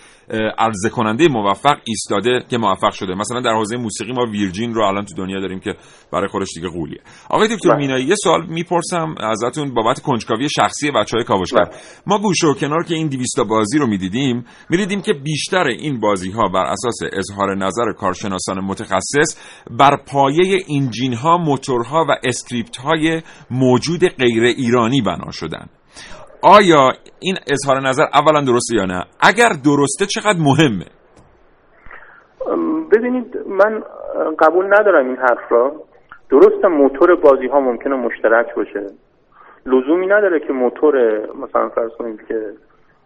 عرضه 0.58 0.90
کننده 0.90 1.28
موفق 1.28 1.78
ایستاده 1.84 2.44
که 2.50 2.58
موفق 2.58 2.92
شده 2.92 3.16
مثلا 3.16 3.42
در 3.42 3.54
حوزه 3.54 3.78
موسیقی 3.78 4.12
ما 4.12 4.26
Virgin 4.32 4.74
رو 4.74 4.84
الان 4.84 5.06
تو 5.06 5.16
دنیا 5.16 5.40
داریم 5.40 5.60
که 5.60 5.76
برای 6.14 6.28
خودش 6.28 6.48
دیگه 6.56 6.70
غولیه 6.70 7.00
آقای 7.30 7.56
دکتر 7.56 7.70
بله. 7.70 7.78
مینایی 7.78 8.06
یه 8.06 8.16
سوال 8.24 8.46
می‌پرسم 8.46 9.16
ازتون 9.20 9.74
بابت 9.74 10.00
کنجکاوی 10.00 10.50
شخصی 10.50 10.92
بچه 10.92 11.18
های 11.18 11.24
کاوشگر 11.24 11.64
بله. 11.64 11.78
ما 12.08 12.18
گوشه 12.18 12.48
و 12.48 12.54
کنار 12.54 12.84
که 12.84 12.96
این 12.96 13.08
200 13.08 13.36
تا 13.36 13.44
بازی 13.44 13.78
رو 13.78 13.88
می‌دیدیم 13.88 14.46
می‌دیدیم 14.70 15.02
که 15.02 15.14
بیشتر 15.14 15.68
این 15.68 16.00
بازی 16.00 16.32
ها 16.32 16.48
بر 16.48 16.66
اساس 16.66 16.98
اظهار 17.14 17.58
نظر 17.58 17.94
کارشناسان 17.98 18.60
متخصص 18.60 19.38
بر 19.80 19.98
پایه 20.08 20.60
engine 20.70 21.14
ها 21.14 21.38
موتورها 21.38 22.06
و 22.10 22.16
script 22.24 22.78
های 22.78 23.22
موجود 23.52 24.08
غیر 24.08 24.44
ایرانی 24.44 25.02
بنا 25.02 25.32
شدن 25.32 25.68
آیا 26.44 26.92
این 27.20 27.36
اظهار 27.52 27.80
نظر 27.80 28.04
اولا 28.14 28.42
درسته 28.42 28.76
یا 28.76 28.86
نه؟ 28.86 29.04
اگر 29.20 29.50
درسته 29.66 30.06
چقدر 30.06 30.40
مهمه؟ 30.40 30.86
ببینید 32.92 33.38
من 33.48 33.84
قبول 34.40 34.66
ندارم 34.66 35.08
این 35.08 35.18
حرف 35.18 35.52
را. 35.52 35.72
درست 36.30 36.66
موتور 36.66 37.16
بازی 37.16 37.48
ها 37.48 37.60
ممکنه 37.60 37.96
مشترک 37.96 38.56
باشه. 38.56 38.88
لزومی 39.66 40.08
نداره 40.08 40.40
که 40.40 40.54
موتور 40.54 40.96
مثلا 41.36 41.70
فرض 41.70 41.92
کنید 41.92 42.20
که 42.28 42.54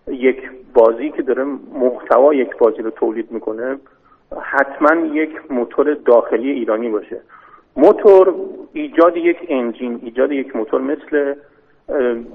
یک 0.07 0.37
بازی 0.73 1.09
که 1.09 1.21
داره 1.21 1.43
محتوا 1.73 2.33
یک 2.33 2.57
بازی 2.57 2.81
رو 2.81 2.89
تولید 2.89 3.31
می‌کنه 3.31 3.77
حتما 4.41 5.05
یک 5.05 5.51
موتور 5.51 5.93
داخلی 5.93 6.51
ایرانی 6.51 6.89
باشه. 6.89 7.21
موتور 7.75 8.33
ایجاد 8.73 9.17
یک 9.17 9.37
انجین 9.49 9.99
ایجاد 10.03 10.31
یک 10.31 10.55
موتور 10.55 10.81
مثل 10.81 11.33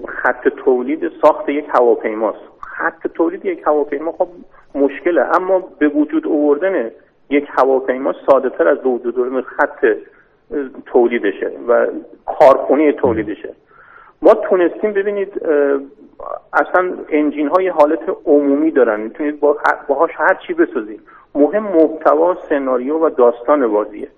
خط 0.08 0.48
تولید 0.48 1.12
ساخت 1.22 1.48
یک 1.48 1.64
هواپیماست. 1.68 2.38
خط 2.60 3.06
تولید 3.14 3.44
یک 3.44 3.62
هواپیما 3.66 4.12
خب 4.12 4.28
مشکله 4.74 5.36
اما 5.36 5.62
به 5.78 5.88
وجود 5.88 6.26
آوردن 6.26 6.90
یک 7.30 7.44
هواپیما 7.48 8.14
ساده 8.26 8.50
تر 8.50 8.68
از 8.68 8.78
به 8.78 8.88
وجود 8.88 9.18
آوردن 9.18 9.40
خط 9.40 9.86
تولیدشه 10.86 11.52
و 11.68 11.86
کارخونه 12.26 12.92
تولیدشه. 12.92 13.54
ما 14.22 14.34
تونستیم 14.34 14.92
ببینید 14.92 15.42
اصلا 16.52 16.94
انجین 17.08 17.48
های 17.48 17.68
حالت 17.68 18.00
عمومی 18.26 18.70
دارن 18.70 19.00
می‌تونید 19.00 19.40
با 19.40 19.56
باهاش 19.88 20.10
هر 20.14 20.38
چی 20.46 20.54
بسازید. 20.54 21.00
مهم 21.34 21.62
محتوا 21.62 22.36
سناریو 22.48 22.98
و 22.98 23.10
داستان 23.10 23.68
بازیه. 23.68 24.08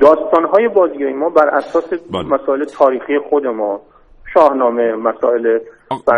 داستان 0.00 0.44
های 0.44 0.68
بازی 0.68 1.04
های 1.04 1.12
ما 1.12 1.28
بر 1.28 1.48
اساس 1.48 1.88
بله. 1.88 2.22
مسائل 2.22 2.64
تاریخی 2.64 3.18
خود 3.18 3.46
ما 3.46 3.80
شاهنامه 4.34 4.94
مسائل 4.94 5.60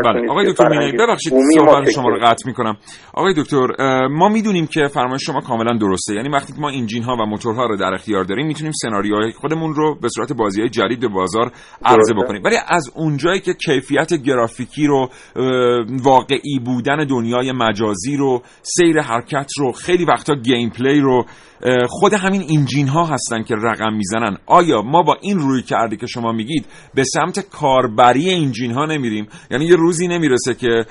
بله. 0.04 0.30
آقای 0.30 0.52
دکتر 0.52 0.68
مینایی 0.68 0.92
ببخشید 0.92 1.32
صحبت 1.54 1.90
شما 1.90 2.08
رو 2.08 2.18
قطع 2.22 2.46
می‌کنم. 2.46 2.76
آقای 3.14 3.34
دکتر 3.36 3.66
ما 4.06 4.28
می‌دونیم 4.28 4.66
که 4.66 4.88
فرمایش 4.88 5.22
شما 5.26 5.40
کاملا 5.40 5.78
درسته. 5.78 6.14
یعنی 6.14 6.28
وقتی 6.28 6.52
که 6.52 6.60
ما 6.60 6.70
انجین 6.70 7.02
ها 7.02 7.16
و 7.16 7.26
موتورها 7.26 7.66
رو 7.66 7.76
در 7.76 7.94
اختیار 7.94 8.24
داریم 8.24 8.46
می‌تونیم 8.46 8.72
سناریوهای 8.82 9.32
خودمون 9.32 9.74
رو 9.74 9.94
به 9.94 10.08
صورت 10.08 10.32
بازی 10.32 10.60
های 10.60 10.70
جدید 10.70 11.00
به 11.00 11.08
بازار 11.08 11.52
عرضه. 11.84 12.14
بکنیم. 12.14 12.42
ولی 12.44 12.56
از 12.68 12.90
اونجایی 12.94 13.40
که 13.40 13.54
کیفیت 13.54 14.14
گرافیکی 14.14 14.86
رو 14.86 15.08
واقعی 16.02 16.58
بودن 16.64 17.06
دنیای 17.06 17.52
مجازی 17.52 18.16
رو 18.16 18.42
سیر 18.62 19.00
حرکت 19.00 19.50
رو 19.58 19.72
خیلی 19.72 20.04
وقتا 20.04 20.34
گیم 20.34 20.70
پلی 20.70 21.00
رو 21.00 21.24
خود 21.88 22.12
همین 22.12 22.42
انجین 22.58 22.88
ها 22.88 23.04
هستن 23.04 23.42
که 23.42 23.54
رقم 23.54 23.94
می‌زنن. 23.94 24.36
آیا 24.46 24.82
ما 24.82 25.02
با 25.02 25.16
این 25.20 25.38
روی 25.38 25.62
کردی 25.62 25.96
که 25.96 26.06
شما 26.06 26.32
میگید 26.32 26.66
به 26.94 27.04
سمت 27.04 27.50
کاربری 27.50 28.34
انجین 28.34 28.72
ها 28.72 28.86
نمیریم؟ 28.86 29.26
یعنی 29.50 29.63
یه 29.64 29.76
روزی 29.76 30.08
نمی‌رسه 30.08 30.54
که 30.54 30.84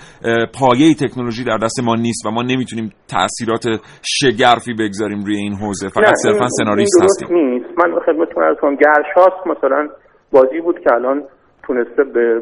پایه 0.60 0.94
تکنولوژی 0.94 1.44
در 1.44 1.58
دست 1.58 1.80
ما 1.84 1.96
نیست 1.96 2.26
و 2.26 2.32
ما 2.32 2.42
نمی‌تونیم 2.42 2.94
تاثیرات 3.08 3.66
شگرفی 4.02 4.74
بگذاریم 4.74 5.24
روی 5.26 5.38
این 5.38 5.54
حوزه. 5.54 5.90
فقط 5.90 6.14
صرفا 6.24 6.48
سناریست 6.48 7.04
هستیم. 7.04 7.38
نیست. 7.38 7.66
من 7.78 8.00
خدمتتون 8.06 8.44
عرض 8.44 8.58
کنم 8.58 8.76
گرشاست 8.76 9.48
مثلا 9.48 9.90
بازی 10.32 10.60
بود 10.62 10.80
که 10.80 10.94
الان 10.94 11.24
تونسته 11.64 12.04
به 12.04 12.42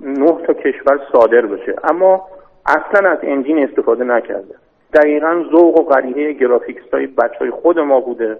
نه 0.00 0.46
تا 0.46 0.52
کشور 0.52 0.98
صادر 1.12 1.46
بشه. 1.46 1.74
اما 1.90 2.22
اصلا 2.66 3.10
از 3.10 3.18
انجین 3.22 3.68
استفاده 3.68 4.04
نکرده. 4.04 4.54
دقیقا 4.94 5.44
ذوق 5.52 5.80
و 5.80 5.82
قریحه 5.82 6.32
گرافیست 6.32 6.82
های 6.92 7.06
بچه 7.06 7.38
های 7.40 7.50
خود 7.50 7.78
ما 7.78 8.00
بوده. 8.00 8.36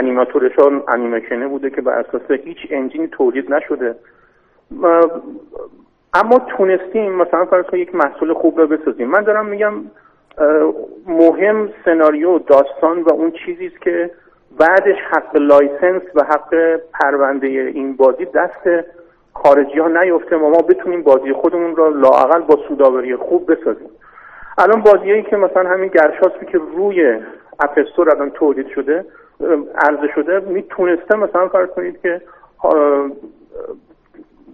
انیماتورشان 0.00 0.82
انیمیشنه 0.94 1.48
بوده 1.48 1.70
که 1.70 1.80
بر 1.80 1.92
اساس 1.92 2.30
هیچ 2.44 2.58
engine 2.70 3.03
ی 3.03 3.08
تولید 3.08 3.54
نشده. 3.54 3.94
اما 6.14 6.38
تونستیم 6.38 7.12
مثلا 7.12 7.44
فرض 7.44 7.64
یک 7.72 7.94
محصول 7.94 8.34
خوب 8.34 8.60
رو 8.60 8.66
بسازیم. 8.66 9.08
من 9.08 9.20
دارم 9.20 9.46
میگم 9.46 9.72
مهم 11.06 11.68
سناریو 11.84 12.38
داستان 12.38 13.02
و 13.02 13.12
اون 13.12 13.30
چیزی 13.30 13.66
است 13.66 13.80
که 13.80 14.10
بعدش 14.58 14.96
حق 15.10 15.36
license 15.36 16.02
و 16.14 16.24
حق 16.24 16.80
پرونده 17.00 17.46
این 17.46 17.96
بازی 17.96 18.24
دست 18.24 18.86
خارجی 19.34 19.78
ها 19.78 19.88
نیفته. 19.88 20.36
و 20.36 20.48
ما 20.48 20.62
بتونیم 20.62 21.02
بازی 21.02 21.32
خودمون 21.32 21.76
را 21.76 21.88
لااقل 21.88 22.40
با 22.40 22.58
سوداوری 22.68 23.16
خوب 23.16 23.52
بسازیم. 23.52 23.90
الان 24.58 24.82
بازیایی 24.82 25.22
که 25.22 25.36
مثلا 25.36 25.70
همین 25.70 25.88
گرشاسبی 25.88 26.46
که 26.46 26.58
روی 26.76 27.18
اپستور 27.60 28.10
الان 28.10 28.30
تولید 28.30 28.68
شده 28.68 29.04
عرضه 29.74 30.08
شده 30.14 30.40
می‌تونسته 30.40 31.16
مثلا 31.16 31.48
فرض 31.48 31.68
کنید 31.68 32.00
که 32.00 32.20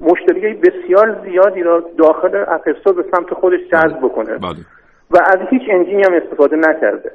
مشتری 0.01 0.55
بسیار 0.55 1.21
زیادی 1.25 1.63
را 1.63 1.85
داخل 1.99 2.45
اپستور 2.49 2.95
به 2.95 3.05
سمت 3.13 3.35
خودش 3.35 3.61
جذب 3.73 3.99
بکنه. 3.99 4.39
بله. 4.39 4.57
و 5.11 5.19
از 5.27 5.39
هیچ 5.51 5.63
انجینی 5.71 6.03
هم 6.03 6.15
استفاده 6.15 6.57
نکرده. 6.57 7.13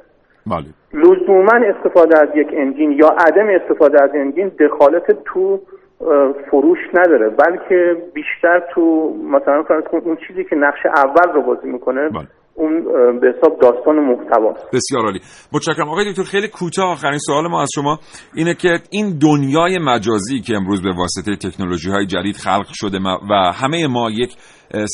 بله. 0.47 0.65
لزوما 0.93 1.59
استفاده 1.75 2.21
از 2.21 2.29
یک 2.35 2.47
انجین 2.53 2.91
یا 2.91 3.07
عدم 3.07 3.47
استفاده 3.47 4.03
از 4.03 4.09
انجین 4.13 4.47
دخالت 4.47 5.23
تو 5.25 5.59
فروش 6.51 6.79
نداره 6.93 7.29
بلکه 7.29 7.97
بیشتر 8.13 8.63
تو 8.73 9.13
مثلا 9.31 9.63
اون 9.91 10.17
چیزی 10.27 10.43
که 10.43 10.55
نقش 10.55 10.85
اول 10.85 11.33
رو 11.33 11.41
بازی 11.41 11.67
می‌کنه 11.67 12.09
بله. 12.09 12.27
اون 12.55 12.83
به 13.19 13.33
حساب 13.37 13.59
داستان 13.59 13.95
محتواست. 13.95 14.65
بسیار 14.73 15.05
عالی. 15.05 15.19
متشکرم. 15.53 15.89
آقای 15.89 16.09
دکتر 16.09 16.23
خیلی 16.23 16.47
کوتاه. 16.47 16.91
آخرین 16.91 17.19
سوال 17.19 17.47
ما 17.47 17.61
از 17.61 17.69
شما 17.75 17.99
اینه 18.35 18.53
که 18.53 18.69
این 18.89 19.19
دنیای 19.21 19.79
مجازی 19.79 20.39
که 20.39 20.55
امروز 20.55 20.81
به 20.81 20.93
واسطه 20.97 21.35
تکنولوژی 21.49 21.91
های 21.91 22.05
جدید 22.05 22.35
خلق 22.35 22.67
شده 22.73 22.99
و 23.29 23.51
همه 23.53 23.87
ما 23.87 24.09
یک 24.11 24.35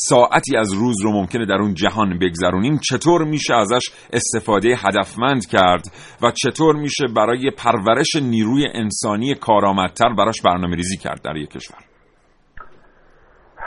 ساعتی 0.08 0.56
از 0.56 0.72
روز 0.72 0.96
رو 1.04 1.12
ممکنه 1.12 1.46
در 1.46 1.58
اون 1.60 1.74
جهان 1.74 2.18
بگذرونیم 2.18 2.78
چطور 2.90 3.24
میشه 3.24 3.54
ازش 3.54 3.90
استفاده 4.12 4.68
هدفمند 4.68 5.46
کرد 5.46 5.82
و 6.22 6.30
چطور 6.30 6.76
میشه 6.76 7.04
برای 7.16 7.50
پرورش 7.50 8.16
نیروی 8.30 8.66
انسانی 8.74 9.34
کارآمدتر 9.34 10.14
براش 10.18 10.42
برنامه 10.44 10.76
ریزی 10.76 10.96
کرد 10.96 11.22
در 11.24 11.36
یک 11.36 11.50
کشور؟ 11.50 11.78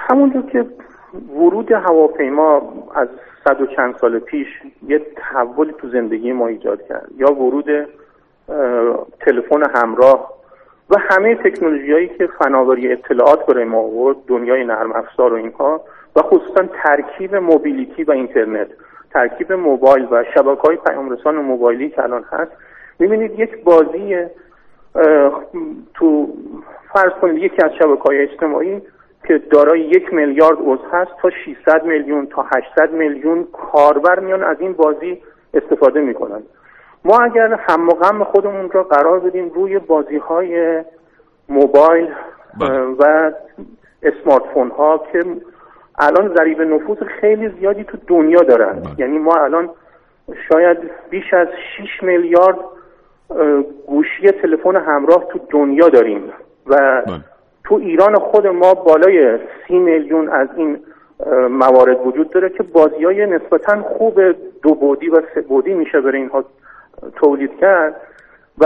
همونجور 0.10 0.52
که 0.52 0.64
ورود 1.30 1.72
هواپیما 1.72 2.62
از 2.96 3.08
صد 3.46 3.62
و 3.62 3.66
چند 3.66 3.96
سال 4.02 4.20
پیش 4.20 4.48
یه 4.88 5.02
تحولی 5.16 5.74
تو 5.78 5.90
زندگی 5.90 6.34
ما 6.34 6.48
ایجاد 6.48 6.88
کرد. 6.88 7.08
یا 7.18 7.34
ورود 7.34 7.88
تلفن 9.20 9.64
همراه 9.76 10.34
و 10.90 10.96
همه 11.00 11.36
تکنولوژی 11.36 11.92
هایی 11.92 12.08
که 12.08 12.28
فناوری 12.28 12.92
اطلاعات 12.92 13.46
برای 13.46 13.66
ما 13.66 13.78
آورد 13.78 14.18
دنیای 14.28 14.64
نرم 14.64 14.92
افزار 14.92 15.34
و 15.34 15.36
اینها 15.36 15.82
و 16.16 16.22
خصوصا 16.22 16.64
ترکیب 16.84 17.36
موبیلیتی 17.36 18.04
و 18.04 18.12
اینترنت. 18.12 18.68
ترکیب 19.12 19.54
موبایل 19.54 20.08
و 20.12 20.24
شبکه 20.36 20.62
های 20.62 20.76
پیام 20.76 21.10
رسان 21.10 21.36
موبایلی 21.36 21.90
که 21.90 22.04
الان 22.04 22.24
هست. 22.32 22.52
می‌بینید 23.00 23.40
یک 23.40 23.64
بازی 23.64 24.26
تو 25.94 26.34
فرض 26.94 27.12
کنید 27.22 27.44
یکی 27.44 27.62
از 27.64 27.72
شبکه 27.80 28.04
های 28.04 28.18
اجتماعی 28.18 28.82
که 29.28 29.38
دارای 29.38 29.80
یک 29.82 30.14
میلیارد 30.14 30.58
عضو 30.62 30.88
هست 30.92 31.12
تا 31.22 31.30
600 31.46 31.86
میلیون 31.86 32.28
تا 32.28 32.46
800 32.56 32.94
میلیون 32.94 33.48
کاربر 33.54 34.20
میان 34.20 34.44
از 34.44 34.58
این 34.60 34.74
بازی 34.74 35.22
استفاده 35.54 36.00
می‌کنن 36.00 36.44
ما 37.06 37.18
اگر 37.18 37.54
هم 37.54 37.90
و 37.90 37.92
غم 37.92 38.24
خودمون 38.24 38.72
را 38.72 38.84
قرار 38.84 39.20
بدیم 39.20 39.50
روی 39.50 39.80
بازی 39.80 40.18
های 40.18 40.84
موبایل 41.50 42.10
بله. 42.60 42.80
و 42.80 43.32
اسمارت 44.04 44.44
فون 44.54 44.70
ها 44.70 45.06
که 45.12 45.24
الان 46.00 46.36
ضریب 46.36 46.62
نفوذ 46.62 46.98
خیلی 47.22 47.50
زیادی 47.50 47.84
تو 47.84 47.98
دنیا 48.08 48.40
دارن 48.40 48.80
بله. 48.80 48.96
یعنی 48.98 49.18
ما 49.18 49.36
الان 49.36 49.70
شاید 50.50 50.78
بیش 51.10 51.34
از 51.34 51.48
6 51.78 52.04
میلیارد 52.04 52.60
گوشی 53.88 54.32
تلفن 54.32 54.76
همراه 54.76 55.26
تو 55.26 55.40
دنیا 55.50 55.90
داریم 55.90 56.24
و 56.68 57.02
بله. 57.06 57.33
تو 57.64 57.76
ایران 57.76 58.16
خود 58.20 58.48
ما 58.48 58.74
بالای 58.74 59.40
سی 59.68 59.80
میلیون 59.80 60.30
از 60.30 60.48
این 60.58 60.80
موارد 61.50 62.08
وجود 62.08 62.30
داره 62.30 62.50
که 62.50 62.64
بازی 62.64 63.04
های 63.04 63.26
نسبتا 63.26 63.82
خوب 63.82 64.22
دو 64.62 64.76
بودی 64.76 65.10
و 65.10 65.22
سه 65.36 65.42
بودی 65.42 65.74
میشه 65.74 66.02
برای 66.02 66.18
اینها 66.18 66.46
تولید 67.16 67.60
کرد 67.62 67.96
و 68.58 68.66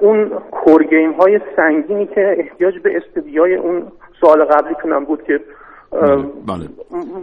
اون 0.00 0.30
کور 0.50 0.84
گیم 0.84 1.12
های 1.12 1.40
سنگینی 1.56 2.06
که 2.06 2.36
احتیاج 2.38 2.78
به 2.78 2.96
استودیوهای 2.96 3.54
اون 3.54 3.82
سال 4.20 4.44
قبلیتونم 4.44 5.04
بود 5.04 5.22
که 5.22 5.40
اه، 5.92 6.16
بله 6.46 6.64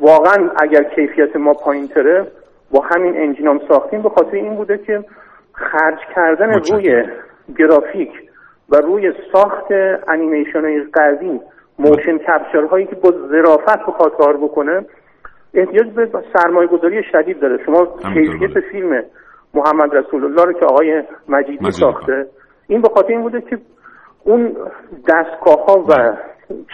واقعا 0.02 0.50
اگر 0.56 0.84
کیفیت 0.84 1.36
ما 1.36 1.54
پایین 1.54 1.88
تره 1.88 2.28
با 2.72 2.82
همین 2.82 3.18
engine 3.18 3.56
ام 3.56 3.62
ساختیم 3.68 4.02
به 4.02 4.10
خاطر 4.10 4.36
این 4.36 4.56
بوده 4.56 4.78
که 4.78 5.04
خرج 5.54 6.00
کردن. 6.16 6.54
روی 6.54 7.04
گرافیک 7.58 8.12
و 8.74 8.76
روی 8.76 9.14
ساخت 9.34 9.72
انیمیشن 10.08 10.62
های 10.62 10.84
قوی 10.94 11.40
motion 11.80 12.18
capture 12.18 12.64
هایی 12.72 12.86
که 12.86 12.96
با 12.96 13.12
ظرافت 13.12 13.80
بخواد 13.88 14.18
کار 14.18 14.38
بکنه 14.38 14.86
احتیاج 15.54 15.90
به 15.90 16.10
سرمایه 16.34 16.68
گذاری 16.68 17.04
شدید 17.12 17.40
داره 17.40 17.66
شما 17.66 17.88
همینطور 18.04 18.40
کیفیت 18.40 18.54
بله. 18.54 18.72
فیلم 18.72 19.04
محمد 19.54 19.96
رسول 19.96 20.24
الله 20.24 20.46
رو 20.46 20.54
که 20.54 20.66
آقای 20.66 21.04
مجیدی 21.28 21.58
مجیدی 21.58 21.72
ساخته 21.72 22.28
این 22.68 22.82
به 22.82 22.90
خاطر 22.90 23.08
این 23.08 23.22
بوده 23.22 23.42
که 23.42 23.58
اون 24.24 24.56
دستگاه 25.08 25.66
ها 25.66 25.80
و 25.80 25.86
بله. 25.86 26.18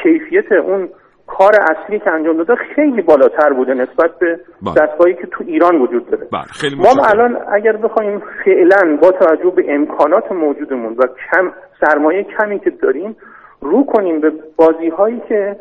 کیفیت 0.03 0.51
اون 0.51 0.89
کار 1.37 1.51
اصلی 1.61 1.99
که 1.99 2.11
انجام 2.11 2.37
داده 2.37 2.55
خیلی 2.55 3.01
بالاتر 3.01 3.53
بوده 3.53 3.73
نسبت 3.73 4.19
به 4.19 4.39
بله. 4.61 4.73
دستگاهی 4.73 5.13
که 5.13 5.27
تو 5.27 5.43
ایران 5.47 5.81
وجود 5.81 6.09
داره 6.09 6.27
بله 6.31 6.41
خیلی 6.41 6.75
ما 6.75 7.05
الان 7.05 7.37
اگر 7.51 7.77
بخوایم 7.77 8.21
فعلا 8.45 8.97
با 9.01 9.11
توجه 9.11 9.49
به 9.49 9.73
امکانات 9.73 10.31
موجودمون 10.31 10.95
و 10.97 11.03
کم 11.31 11.51
سرمایه 11.81 12.23
کمی 12.23 12.59
که 12.59 12.69
داریم 12.69 13.15
رو 13.61 13.85
کنیم 13.85 14.21
به 14.21 14.31
بازی 14.55 14.89
هایی 14.89 15.21
که 15.29 15.55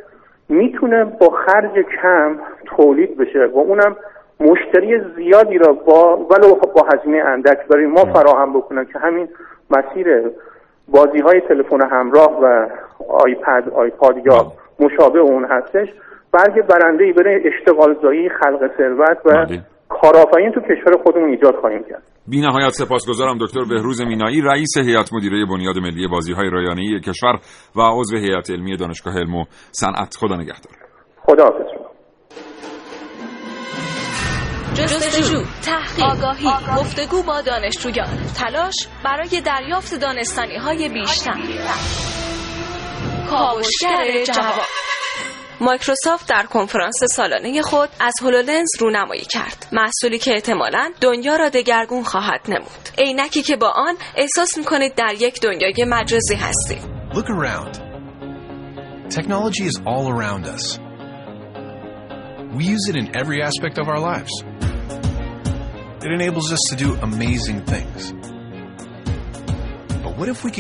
می‌تونه 0.49 1.05
با 1.05 1.31
خرج 1.47 1.85
کم 2.03 2.39
تولید 2.67 3.17
بشه 3.17 3.47
و 3.55 3.59
اونم 3.59 3.97
مشتری 4.41 5.01
زیادی 5.17 5.59
را 5.59 5.73
با 5.73 6.17
ولو 6.17 6.55
با 6.55 6.87
هزینه 6.93 7.19
اندک 7.19 7.67
برای 7.67 7.87
ما 7.87 8.05
فراهم 8.05 8.53
بکنه 8.53 8.85
که 8.85 8.99
همین 8.99 9.29
مسیر 9.71 10.23
بازی 10.89 11.19
های 11.19 11.41
تلفن 11.41 11.89
همراه 11.91 12.41
و 12.43 12.67
آیپد 13.09 13.69
آیپاد 13.75 14.17
یا 14.17 14.39
بله. 14.39 14.68
مشابه 14.81 15.19
اون 15.19 15.47
هستش 15.51 15.89
برگ 16.33 16.67
برنده 16.67 17.05
ای 17.05 17.13
برای 17.13 17.41
اشتغال 17.49 17.97
زایی 18.03 18.29
خلق 18.29 18.77
ثروت 18.77 19.19
و 19.27 19.31
بله. 19.31 19.63
کارآفرین 19.89 20.53
تو 20.53 20.61
کشور 20.61 21.03
خودمون 21.03 21.31
ایجاد 21.31 21.55
خواهیم 21.61 21.85
کرد. 21.91 22.03
بی 22.27 22.41
نهایت 22.41 22.71
سپاسگزارم 22.71 23.39
دکتر 23.41 23.65
بهروز 23.69 24.03
مینایی 24.03 24.41
رئیس 24.41 24.79
هیئت 24.79 25.13
مدیره 25.13 25.47
بنیاد 25.47 25.79
ملی 25.79 26.09
بازی 26.09 26.33
های 26.33 26.51
رایانه‌ای 26.51 27.01
کشور 27.01 27.35
و 27.77 27.81
عضو 27.81 28.17
هیئت 28.17 28.51
علمی 28.51 28.77
دانشگاه 28.77 29.15
علم 29.19 29.35
و 29.35 29.45
صنعت. 29.71 30.17
خدا 30.21 30.37
نگهدار. 30.37 30.73
خداحافظ 31.23 31.67
شما 31.75 31.89
جستجو 34.75 35.43
تحقیق 35.67 36.17
آگاهی 36.17 36.49
گفتگو 36.79 37.23
با 37.27 37.41
دانشجویان. 37.47 38.07
تلاش 38.41 38.89
برای 39.05 39.43
دریافت 39.47 40.01
دانستانی 40.03 40.57
های 40.57 40.89
بیشتر. 40.89 41.33
کاوشگر 43.31 44.25
جواب 44.25 44.67
مایکروسافت 45.61 46.29
در 46.29 46.43
کنفرانس 46.43 47.05
سالانه 47.17 47.63
خود 47.63 47.89
از 48.01 48.13
هولولنز 48.23 48.69
رونمایی 48.81 49.25
کرد 49.25 49.67
محصولی 49.73 50.19
که 50.19 50.33
احتمالا 50.33 50.91
دنیا 51.01 51.37
را 51.37 51.49
دگرگون 51.49 52.03
خواهد 52.03 52.41
نمود 52.49 52.89
عینکی 52.99 53.43
که 53.43 53.57
با 53.57 53.69
آن 53.69 53.97
احساس 54.17 54.59
می‌کنید 54.59 54.95
در 54.95 55.15
یک 55.19 55.41
دنیای 55.41 55.85
مجازی 55.89 56.35
هستید 56.35 56.99
Look 57.13 57.31
around. 57.31 57.75
Technology 59.11 59.65
is 59.65 59.77
all 59.87 60.07
around 60.15 60.45
us. 60.57 60.79
We 62.57 62.65
use 62.65 62.85
it 62.91 62.97
in 62.97 63.07
every 63.21 63.43
aspect 63.43 63.79
of 63.79 63.89
our 63.89 64.01
lives. 64.11 64.33
It 66.05 66.11
enables 66.19 66.53
us 66.53 66.63
to 66.71 66.77
do 66.77 66.95
amazing 67.09 67.63
things. 67.73 68.18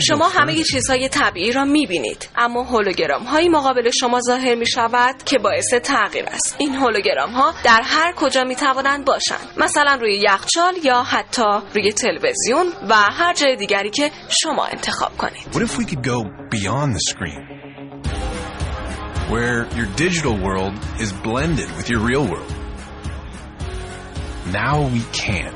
شما 0.09 0.29
همه? 0.29 0.63
چیزهای 0.63 1.09
طبیعی 1.09 1.53
را 1.53 1.65
می‌بینید 1.65 2.29
اما 2.37 2.63
هولوگرام 2.63 3.23
هایی 3.23 3.49
مقابل 3.49 3.91
شما 4.01 4.21
ظاهر 4.21 4.55
می 4.55 4.67
شود 4.67 5.23
که 5.25 5.39
باعث 5.39 5.75
تغییر 5.75 6.25
است 6.25 6.57
این 6.59 6.75
هولوگرام 6.75 7.31
ها 7.31 7.55
در 7.65 7.83
هر 7.85 8.13
کجا 8.13 8.45
می 8.45 8.57
توانند 8.57 9.05
باشند 9.05 9.49
مثلا 9.57 9.99
روی 10.01 10.21
یخچال 10.21 10.75
یا 10.85 11.03
حتی 11.03 11.43
روی 11.75 11.93
تلویزیون 11.93 12.67
و 12.89 12.95
هر 12.95 13.35
جای 13.35 13.57
دیگری 13.57 13.91
که 13.91 14.11
شما 14.43 14.65
انتخاب 14.65 15.17
کنید 15.17 15.49
What 15.53 15.63
if 15.63 15.79
we 15.79 15.85
could 15.85 16.03
go 16.03 16.25
beyond 16.51 16.95
the 16.95 17.05
screen? 17.13 17.59
Where 19.31 19.67
your 19.77 19.89
digital 19.97 20.37
world 20.47 20.75
is 21.05 21.13
blended 21.13 21.69
with 21.77 21.87
your 21.91 22.01
real 22.11 22.27
world. 22.33 22.53
Now 24.63 24.77
we 24.95 25.03
can. 25.13 25.53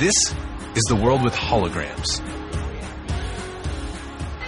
This 0.00 0.18
is 0.76 0.84
the 0.88 0.96
world 0.96 1.22
with 1.22 1.34
holograms. 1.34 2.20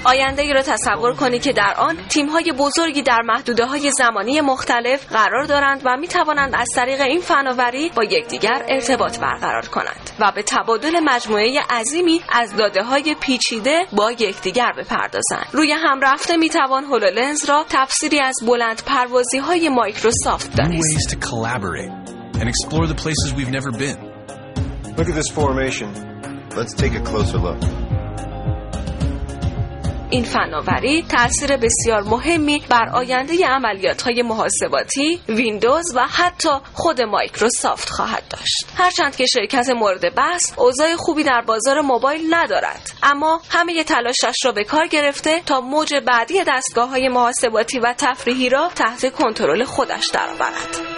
آینده 0.05 0.43
ای 0.43 0.53
را 0.53 0.63
تصور 0.63 1.15
کنید 1.15 1.43
که 1.43 1.53
در 1.53 1.75
آن 1.79 1.97
تیم 2.09 2.29
های 2.29 2.53
بزرگی 2.59 3.03
در 3.03 3.23
محدوده 3.23 3.67
های 3.67 3.91
زمانی 3.99 4.41
مختلف 4.41 5.07
قرار 5.13 5.45
دارند 5.45 5.83
و 5.85 5.97
می 5.97 6.09
توانند 6.09 6.55
از 6.55 6.67
طریق 6.75 7.01
این 7.01 7.21
فناوری 7.21 7.91
با 7.97 8.05
یکدیگر 8.05 8.65
ارتباط 8.69 9.19
برقرار 9.19 9.67
کنند 9.67 10.11
و 10.21 10.33
به 10.35 10.43
تبادل 10.43 11.01
مجموعه 11.05 11.61
عظیمی 11.71 12.21
از 12.33 12.57
داده 12.57 12.83
های 12.83 13.17
پیچیده 13.21 13.87
با 13.93 14.13
یکدیگر 14.13 14.73
بپردازند. 14.79 15.47
روی 15.53 15.73
هم 15.73 16.01
رفته 16.01 16.37
می 16.37 16.49
توان 16.49 16.85
هولولنز 16.85 17.45
را 17.45 17.65
تفسیری 17.69 18.21
از 18.21 18.35
بلند 18.47 18.83
پروازی 18.87 19.39
های 19.39 19.69
مایکروسافت 19.69 20.57
دانست. 20.57 21.17
Look 24.97 25.09
at 25.09 25.15
this 25.15 25.31
formation. 25.31 25.89
Let's 26.55 26.75
take 26.75 26.95
a 26.95 27.01
closer 27.01 27.39
look. 27.39 27.59
این 30.11 30.25
فناوری 30.25 31.03
تاثیر 31.03 31.57
بسیار 31.57 32.03
مهمی 32.03 32.63
بر 32.69 32.89
آینده 32.89 33.47
عملیات 33.47 34.03
های 34.03 34.23
محاسباتی، 34.23 35.21
ویندوز 35.29 35.85
و 35.97 36.07
حتی 36.07 36.49
خود 36.73 37.03
مایکروسافت 37.03 37.91
خواهد 37.91 38.23
داشت. 38.31 38.67
هرچند 38.77 39.17
که 39.17 39.27
شرکت 39.27 39.69
مورد 39.71 40.15
بحث 40.15 40.53
اوضاع 40.57 40.97
خوبی 40.97 41.25
در 41.25 41.43
بازار 41.47 41.81
موبایل 41.81 42.35
ندارد، 42.35 42.91
اما 43.03 43.41
همه 43.51 43.85
تلاشش 43.85 44.45
را 44.45 44.53
به 44.53 44.65
کار 44.65 44.87
گرفته 44.87 45.41
تا 45.47 45.61
موج 45.61 45.95
بعدی 46.07 46.35
دستگاه 46.49 46.89
های 46.89 47.09
محاسباتی 47.09 47.79
و 47.79 47.95
تفریحی 47.99 48.49
را 48.49 48.71
تحت 48.75 49.13
کنترل 49.13 49.65
خودش 49.65 50.11
درآورد. 50.13 50.92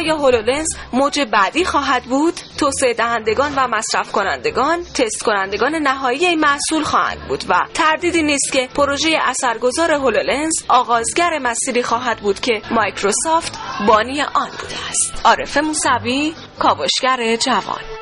آیا 0.00 0.16
هولولنز 0.16 0.68
موج 0.92 1.20
بعدی 1.20 1.64
خواهد 1.64 2.02
بود؟ 2.02 2.40
توسعه 2.58 2.94
دهندگان 2.94 3.52
و 3.56 3.68
مصرف 3.68 4.12
کنندگان 4.12 4.84
تست 4.84 5.22
کنندگان 5.22 5.74
نهایی 5.74 6.26
این 6.26 6.40
محصول 6.40 6.84
خواهند 6.84 7.28
بود 7.28 7.44
و 7.48 7.54
تردیدی 7.74 8.22
نیست 8.22 8.52
که 8.52 8.68
پروژه 8.74 9.18
اثرگذار 9.22 9.92
هولولنز 9.92 10.52
آغازگر 10.68 11.38
مسیری 11.42 11.82
خواهد 11.82 12.18
بود 12.18 12.40
که 12.40 12.62
مایکروسافت 12.70 13.58
بانی 13.88 14.22
آن 14.22 14.50
بوده 14.60 14.76
است. 14.90 15.22
عارف 15.24 15.56
موسوی 15.56 16.34
کاوشگر 16.58 17.36
جوان 17.36 17.99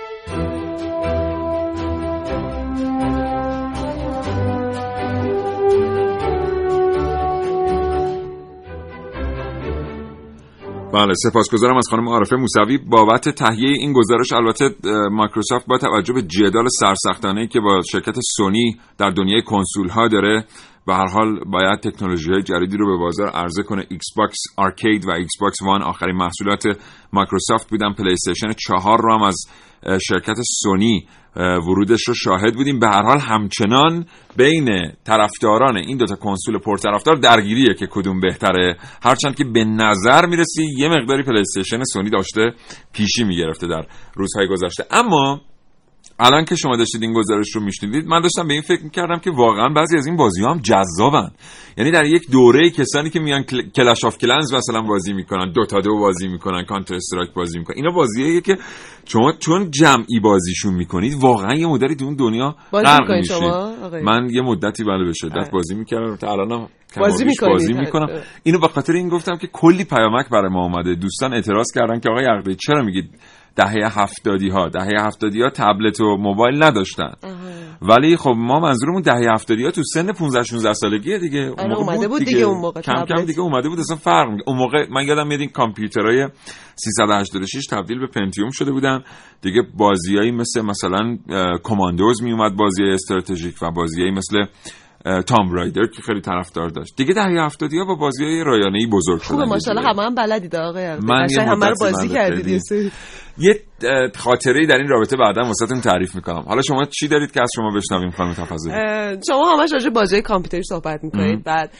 بله 10.92 11.14
سپاسگزارم 11.14 11.77
از 11.77 11.88
خانم 11.90 12.09
عارفه 12.09 12.37
موسوی. 12.37 12.79
بابت 12.79 13.29
تهیه 13.29 13.68
این 13.68 13.92
گزارش 13.92 14.33
البته 14.33 14.64
مایکروسافت 15.11 15.66
با 15.66 15.79
توجه 15.79 16.12
به 16.12 16.22
جدال 16.22 16.68
سرسختانه 16.81 17.46
که 17.46 17.61
با 17.61 17.83
شرکت 17.92 18.14
سونی 18.37 18.77
در 18.98 19.11
دنیای 19.11 19.42
کنسول 19.42 19.88
ها 19.88 20.09
داره 20.09 20.44
به 20.87 20.94
هر 20.94 21.07
حال 21.07 21.44
باید 21.44 21.81
تکنولوژی 21.81 22.33
های 22.33 22.42
جدیدی 22.42 22.77
رو 22.77 22.87
به 22.87 23.05
بازار 23.05 23.29
عرضه 23.29 23.62
کنه. 23.62 23.87
Xbox 23.90 24.38
Arcade 24.56 25.08
و 25.09 25.11
Xbox 25.11 25.62
One. 25.62 25.82
آخرین 25.83 26.16
محصولات 26.16 26.62
مایکروسافت 27.12 27.70
بودن. 27.70 27.92
PlayStation 27.92 28.52
چهار 28.66 29.01
رو 29.03 29.14
هم 29.14 29.22
از 29.22 29.37
شرکت 30.09 30.37
سونی 30.62 31.07
ورودش 31.36 32.08
رو 32.08 32.14
شاهد 32.14 32.54
بودیم. 32.54 32.78
به 32.78 32.86
هر 32.86 33.02
حال 33.02 33.18
همچنان 33.18 34.06
بین 34.36 34.92
طرفداران 35.04 35.76
این 35.76 35.96
دوتا 35.96 36.16
کنسول 36.16 36.58
پرطرفدار 36.58 37.16
درگیریه 37.16 37.74
که 37.74 37.86
کدوم 37.90 38.20
بهتره. 38.20 38.76
هرچند 39.02 39.36
که 39.36 39.44
به 39.44 39.64
نظر 39.64 40.26
می‌رسه 40.26 40.64
یه 40.78 40.88
مقداری 40.88 41.22
PlayStation 41.22 41.84
سونی 41.92 42.10
داشته 42.10 42.52
پیشی 42.92 43.24
می‌گرفته 43.24 43.66
در 43.66 43.86
روزهای 44.14 44.48
گذشته. 44.48 44.84
اما 44.90 45.40
الان 46.20 46.44
که 46.44 46.57
شما 46.57 46.76
داشتید 46.76 47.02
این 47.02 47.12
گزارش 47.12 47.54
رو 47.54 47.62
میشنیدید 47.62 48.07
من 48.07 48.20
داشتم 48.20 48.46
به 48.46 48.52
این 48.52 48.62
فکر 48.62 48.83
می‌کردم 48.85 49.18
که 49.18 49.31
واقعا 49.31 49.68
بعضی 49.68 49.96
از 49.96 50.07
این 50.07 50.16
بازی 50.16 50.42
ها 50.42 50.50
هم 50.50 50.61
جذابن. 50.61 51.31
یعنی 51.76 51.90
در 51.90 52.04
یک 52.04 52.31
دوره 52.31 52.70
کسانی 52.70 53.11
که 53.11 53.20
میان 53.20 53.42
Clash 53.76 54.04
of 54.04 54.18
Clans 54.18 54.54
مثلا 54.54 54.83
بازی 54.83 55.12
می‌کنن 55.12 55.52
Dota 55.52 55.80
دو 55.81 55.98
بازی 55.98 56.28
می‌کنن 56.28 56.64
Counter-Strike 56.64 57.30
بازی 57.35 57.59
می‌کنن 57.59 57.76
اینا 57.76 57.90
بازیه 57.90 58.40
که 58.40 58.59
شما 59.04 59.33
چون 59.33 59.70
جمعی 59.70 60.20
بازیشون 60.22 60.74
می‌کنید 60.74 61.14
واقعا 61.14 61.54
یه 61.54 61.66
مدتی 61.66 61.96
تو 61.96 62.04
اون 62.04 62.16
دنیا 62.16 62.57
غرق 62.72 63.11
میشید. 63.12 63.42
من 64.02 64.28
یه 64.31 64.42
مدتی 64.42 64.85
بله 64.85 65.04
به 65.04 65.12
شدت 65.14 65.50
بازی 65.50 65.74
می‌کردم 65.74 66.16
تا 66.16 66.33
الانم 66.33 66.68
بازی 66.96 67.24
می‌کنم 67.24 67.52
بازی 67.52 67.72
می‌کنم. 67.72 68.09
اینو 68.42 68.59
به 68.59 68.68
خاطر 68.68 68.92
این 68.92 69.09
گفتم 69.09 69.37
که 69.37 69.46
کلی 69.46 69.85
پیامک 69.85 70.28
برای 70.28 70.50
ما 70.50 70.62
اومده. 70.62 70.94
دوستان 70.94 71.35
اعتراض 71.35 71.66
کردن 71.74 72.00
که 72.00 72.09
آقای 72.11 72.24
عقدی 72.24 72.57
چرا 72.66 72.83
میگید 72.83 73.11
دهه 73.56 74.00
هفتادی 74.02 74.48
ها 74.48 74.68
دهه 74.68 75.06
هفتادی 75.06 75.42
ها 75.42 75.50
تبلت 75.50 76.00
و 76.00 76.16
موبایل 76.16 76.62
نداشتن. 76.62 77.12
ولی 77.82 78.16
خب 78.16 78.34
ما 78.37 78.61
منظورمون 78.61 79.02
دهه 79.02 79.32
هفتادی 79.34 79.64
ها 79.64 79.70
تو 79.70 79.82
سن 79.82 80.12
15 80.12 80.42
16 80.42 80.72
سالگیه 80.72 81.18
دیگه. 81.18 81.38
اون 81.38 81.68
موقع 81.68 81.80
اومده 81.80 82.08
بود 82.08 82.24
دیگه, 82.24 82.42
اون 82.42 82.61
موقع 82.61 82.80
کم 82.80 83.04
کم 83.08 83.24
دیگه 83.24 83.40
اومده 83.40 83.68
بود 83.68 83.78
اصلا 83.78 83.96
فرق 83.96 84.28
اون 84.46 84.56
موقع 84.56 84.87
من 84.90 85.06
یادم 85.06 85.26
میاد 85.26 85.40
این 85.40 85.50
کامپیوترهای 85.50 86.28
386 86.74 87.66
تبدیل 87.70 87.98
به 87.98 88.06
پنتیوم 88.06 88.50
شده 88.50 88.72
بودن. 88.72 89.02
دیگه 89.42 89.62
بازیایی 89.76 90.30
مثل 90.30 90.61
مثلا 90.61 91.18
کماندوز 91.62 92.22
می 92.22 92.32
اومد 92.32 92.56
بازی 92.56 92.82
استراتژیک 92.84 93.62
و 93.62 93.70
بازیایی 93.70 94.11
مثل 94.11 94.44
تام 95.26 95.52
رایدر 95.52 95.87
که 95.87 96.02
خیلی 96.02 96.20
طرفدار 96.20 96.68
داشت. 96.68 96.96
دیگه 96.96 97.14
دهه 97.14 97.44
هفتادی 97.44 97.78
ها 97.78 97.84
با 97.84 97.94
بازی 97.94 98.24
های 98.24 98.44
رایانه 98.44 98.78
ای 98.78 98.87
بزرگ 98.87 99.20
شدن. 99.20 99.34
خوبه 99.34 99.44
ماشاءالله 99.44 99.88
همه 99.88 100.02
هم 100.02 100.14
بلدید 100.14 100.56
آقای 100.56 100.96
من 100.96 101.26
یه 101.30 101.42
همه 101.42 101.66
رو 101.66 101.74
بازی 101.80 102.08
کردید 102.08 102.62
یه 103.38 103.61
خاطره 104.16 104.66
در 104.66 104.76
این 104.76 104.88
رابطه 104.88 105.16
بعدا 105.16 105.42
واسهتون 105.42 105.80
تعریف 105.80 106.14
می‌کنم. 106.14 106.44
حالا 106.48 106.62
شما 106.62 106.84
چی 106.84 107.08
دارید 107.08 107.32
که 107.32 107.42
از 107.42 107.48
شما 107.56 107.70
بشنویم 107.76 108.11
خانم 108.11 108.32
تفضلی 108.32 108.72
شما 109.28 109.56
همش 109.56 109.72
راجع 109.72 109.90
بازی 109.90 110.22
کامپیوتری 110.22 110.62
صحبت 110.62 111.04
می‌کنید. 111.04 111.44
بعد 111.44 111.72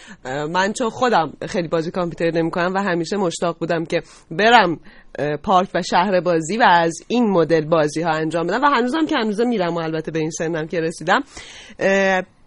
من 0.53 0.73
چون 0.73 0.91
خودم 0.91 1.33
خیلی 1.49 1.69
بازی 1.69 1.91
کامپیوتری 1.91 2.41
نمی‌کنم 2.43 2.75
و 2.75 2.79
همیشه 2.79 3.17
مشتاق 3.17 3.59
بودم 3.59 3.85
که 3.85 4.01
برم 4.31 4.81
پارک 5.43 5.69
و 5.75 5.83
شهر 5.83 6.21
بازی 6.21 6.57
و 6.57 6.63
از 6.63 6.95
این 7.09 7.31
مدل 7.31 7.65
بازی 7.65 8.03
ها 8.03 8.11
انجام 8.11 8.47
بدم. 8.47 8.63
و 8.63 8.67
هنوزم 8.67 9.07
که 9.07 9.17
هنوزم 9.17 9.49
میرم 9.49 9.75
و 9.75 9.79
البته 9.79 10.11
به 10.11 10.19
این 10.19 10.31
سنم 10.31 10.67
که 10.67 10.81
رسیدم. 10.81 11.23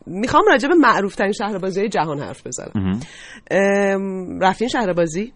می‌خوام 0.05 0.43
راجع 0.47 0.67
به 0.67 0.75
معروف 0.75 1.15
ترین 1.15 1.31
شهر 1.31 1.57
بازی 1.57 1.89
جهان 1.89 2.19
حرف 2.19 2.47
بزنم. 2.47 2.99
رفتین 4.41 4.67
شهر 4.67 4.93
بازی 4.93 5.33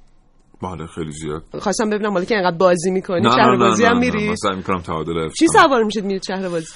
بله 0.61 0.87
خیلی 0.95 1.11
زیاد. 1.11 1.43
خواستم 1.59 1.89
ببینم 1.89 2.11
حالا 2.11 2.25
که 2.25 2.35
اینقدر 2.35 2.57
بازی 2.57 2.91
می‌کنی 2.91 3.31
شهر 3.35 3.57
بازی 3.57 3.85
هم 3.85 3.99
میری؟ 3.99 4.35
می‌کنم 4.55 4.81
تعادل 4.81 5.29
چی 5.39 5.47
سوار 5.47 5.83
میشید 5.83 6.05
میرید 6.05 6.23
شهر 6.27 6.49
بازی 6.49 6.67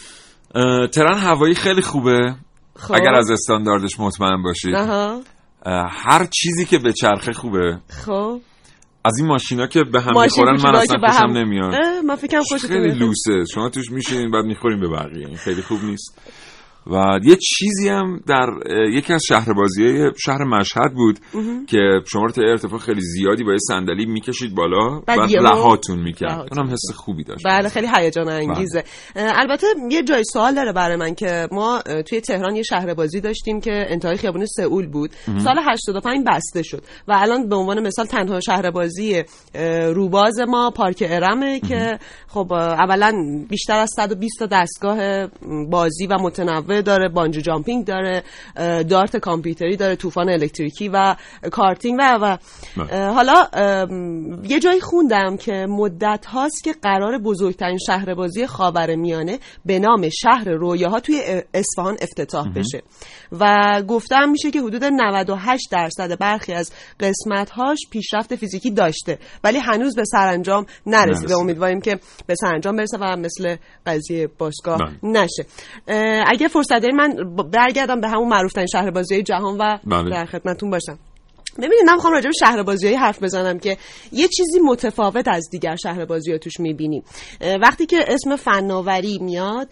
ترن 0.87 1.17
هوایی 1.17 1.55
خیلی 1.55 1.81
خوبه. 1.81 2.35
خب. 2.75 2.93
اگر 2.93 3.13
از 3.13 3.29
استانداردش 3.31 3.99
مطمئن 3.99 4.43
باشید. 4.43 4.75
هر 5.89 6.25
چیزی 6.33 6.65
که 6.65 6.77
به 6.77 6.93
چرخه 6.93 7.33
خوبه. 7.33 7.79
خب. 8.05 8.39
از 9.05 9.17
این 9.19 9.27
ماشینا 9.27 9.67
که 9.67 9.83
به 9.83 10.01
هم 10.01 10.21
می‌خورن 10.21 10.61
من 10.63 10.75
اصلا 10.75 11.09
خوشم 11.09 11.37
نمیاد. 11.37 11.73
من 12.05 12.15
فکرم 12.15 12.41
خوشتون 12.43 12.69
خیلی 12.69 12.91
لوسه. 12.91 13.45
شما 13.53 13.69
توش 13.69 13.91
میشین 13.91 14.31
بعد 14.31 14.45
می‌خورین 14.45 14.79
به 14.79 14.87
بقیه. 14.87 15.27
این 15.27 15.37
خیلی 15.37 15.61
خوب 15.61 15.83
نیست. 15.83 16.21
و 16.89 17.19
یه 17.23 17.35
چیزی 17.35 17.89
هم 17.89 18.19
در 18.27 18.49
یکی 18.91 19.13
از 19.13 19.21
شهر 19.27 19.53
بازی 19.53 19.83
شهر 20.25 20.43
مشهد 20.43 20.93
بود 20.93 21.19
که 21.67 21.77
شما 22.07 22.21
رو 22.21 22.31
تا 22.31 22.41
ارتفاع 22.41 22.79
خیلی 22.79 23.01
زیادی 23.01 23.43
با 23.43 23.51
یه 23.51 23.57
صندلی 23.67 24.05
می‌کشید 24.05 24.55
بالا 24.55 25.01
و 25.07 25.11
رهاتون 25.41 25.99
می‌کرد. 25.99 26.47
اونم 26.51 26.71
حس 26.71 26.91
خوبی 26.95 27.23
داشت. 27.23 27.45
بله 27.45 27.69
خیلی 27.69 27.87
هیجان 27.95 28.29
انگیزه. 28.29 28.83
البته 29.15 29.67
یه 29.91 30.03
جای 30.03 30.23
سوال 30.23 30.55
داره 30.55 30.73
برای 30.73 30.95
من 30.95 31.15
که 31.15 31.47
ما 31.51 31.81
توی 32.07 32.21
تهران 32.21 32.55
یه 32.55 32.63
شهر 32.63 32.93
بازی 32.93 33.21
داشتیم 33.21 33.59
که 33.59 33.85
انتهای 33.89 34.17
خیابون 34.17 34.45
سئول 34.45 34.87
بود. 34.87 35.11
سال 35.37 35.55
85 35.71 36.25
بسته 36.27 36.63
شد 36.63 36.83
و 37.07 37.13
الان 37.15 37.49
به 37.49 37.55
عنوان 37.55 37.87
مثال 37.87 38.05
تنها 38.05 38.39
شهر 38.39 38.71
بازی 38.71 39.23
روباز 39.93 40.39
ما 40.39 40.71
پارک 40.71 41.03
ارمه 41.07 41.59
که 41.59 41.99
خب 42.27 42.53
اولا 42.53 43.13
بیشتر 43.49 43.79
از 43.79 43.89
120 43.95 44.39
تا 44.39 44.45
دستگاه 44.45 45.27
بازی 45.69 46.07
و 46.07 46.17
متنوع 46.21 46.78
داره 46.81 47.09
بانجو 47.09 47.41
جامپینگ 47.41 47.85
داره 47.85 48.23
دارت 48.83 49.17
کامپیوتری 49.17 49.77
داره 49.77 49.95
طوفان 49.95 50.29
الکتریکی 50.29 50.89
و 50.89 51.15
کارتینگ 51.51 51.99
و 51.99 52.17
و. 52.21 52.37
حالا 52.89 53.47
یه 54.43 54.59
جایی 54.59 54.81
خوندم 54.81 55.37
که 55.37 55.65
مدت 55.69 56.25
هاست 56.25 56.63
که 56.63 56.73
قرار 56.81 57.17
بزرگترین 57.17 57.77
شهر 57.77 58.13
بازی 58.13 58.47
خاور 58.47 58.95
میانه 58.95 59.39
به 59.65 59.79
نام 59.79 60.09
شهر 60.09 60.49
رویاها 60.49 60.99
توی 60.99 61.43
اصفهان 61.53 61.97
افتتاح 62.01 62.49
بشه. 62.49 62.81
و 63.31 63.81
گفتم 63.87 64.29
میشه 64.29 64.51
که 64.51 64.61
حدود 64.61 64.83
98 64.83 65.67
درصد 65.71 66.19
برخی 66.19 66.53
از 66.53 66.71
قسمت 66.99 67.49
هاش 67.49 67.79
پیشرفت 67.91 68.35
فیزیکی 68.35 68.71
داشته 68.71 69.19
ولی 69.43 69.57
هنوز 69.57 69.95
به 69.95 70.03
سرانجام 70.05 70.65
نرسیده. 70.85 71.37
امیدواریم 71.37 71.81
که 71.81 71.99
به 72.27 72.35
سرانجام 72.35 72.75
برسه 72.75 72.97
و 73.01 73.15
مثل 73.15 73.55
قضیه 73.85 74.27
باشگاه 74.37 74.79
نشه. 75.03 75.45
اگه 76.27 76.47
فرصت 76.63 76.81
دارید 76.81 76.95
من 76.95 77.15
برگردم 77.51 78.01
به 78.01 78.07
همون 78.07 78.27
معروف 78.27 78.53
ترین 78.53 78.67
شهر 78.67 78.91
بازی 78.91 79.23
جهان 79.23 79.57
و 79.57 79.77
بله. 79.87 80.09
در 80.09 80.25
خدمتتون 80.25 80.69
باشم. 80.69 80.99
ببینید 81.57 81.83
من 81.87 81.93
می‌خوام 81.93 82.13
راجع 82.13 82.27
به 82.27 82.33
شهر 82.39 82.63
بازی 82.63 82.93
حرف 82.93 83.23
بزنم 83.23 83.59
که 83.59 83.77
یه 84.11 84.27
چیزی 84.27 84.59
متفاوت 84.65 85.27
از 85.27 85.49
دیگر 85.51 85.75
شهر 85.75 86.05
بازی 86.05 86.31
ها 86.31 86.37
توش 86.37 86.59
می‌بینیم. 86.59 87.03
وقتی 87.61 87.85
که 87.85 88.05
اسم 88.07 88.35
فناوری 88.35 89.19
میاد 89.21 89.69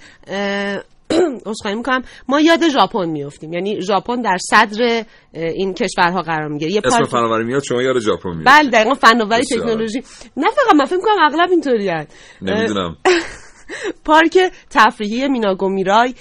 عذرخواهی 1.45 1.77
می‌کنم 1.77 2.01
ما 2.27 2.39
یاد 2.41 2.69
ژاپن 2.69 3.05
میافتیم. 3.09 3.53
یعنی 3.53 3.81
ژاپن 3.81 4.21
در 4.21 4.37
صدر 4.41 5.03
این 5.33 5.73
کشورها 5.73 6.21
قرار 6.21 6.47
می‌گیره. 6.47 6.71
یه 6.71 6.81
اسم 6.85 7.03
فناوری 7.03 7.43
میاد 7.43 7.63
شما 7.63 7.81
یاد 7.81 7.99
ژاپن 7.99 8.29
میاد 8.29 8.45
بله 8.45 8.69
دقیقاً 8.69 8.93
فناوری 8.93 9.45
تکنولوژی. 9.45 10.03
نه 10.37 10.47
فقط 10.49 10.75
من 10.75 10.85
فکر 10.85 10.95
می‌کنم 10.95 11.25
اغلب 11.25 11.51
اینطوریه 11.51 12.07
نمی‌دونم. 12.41 12.97
پارک 14.05 14.37
تفریحی 14.69 15.27
میناگومیرای 15.27 16.13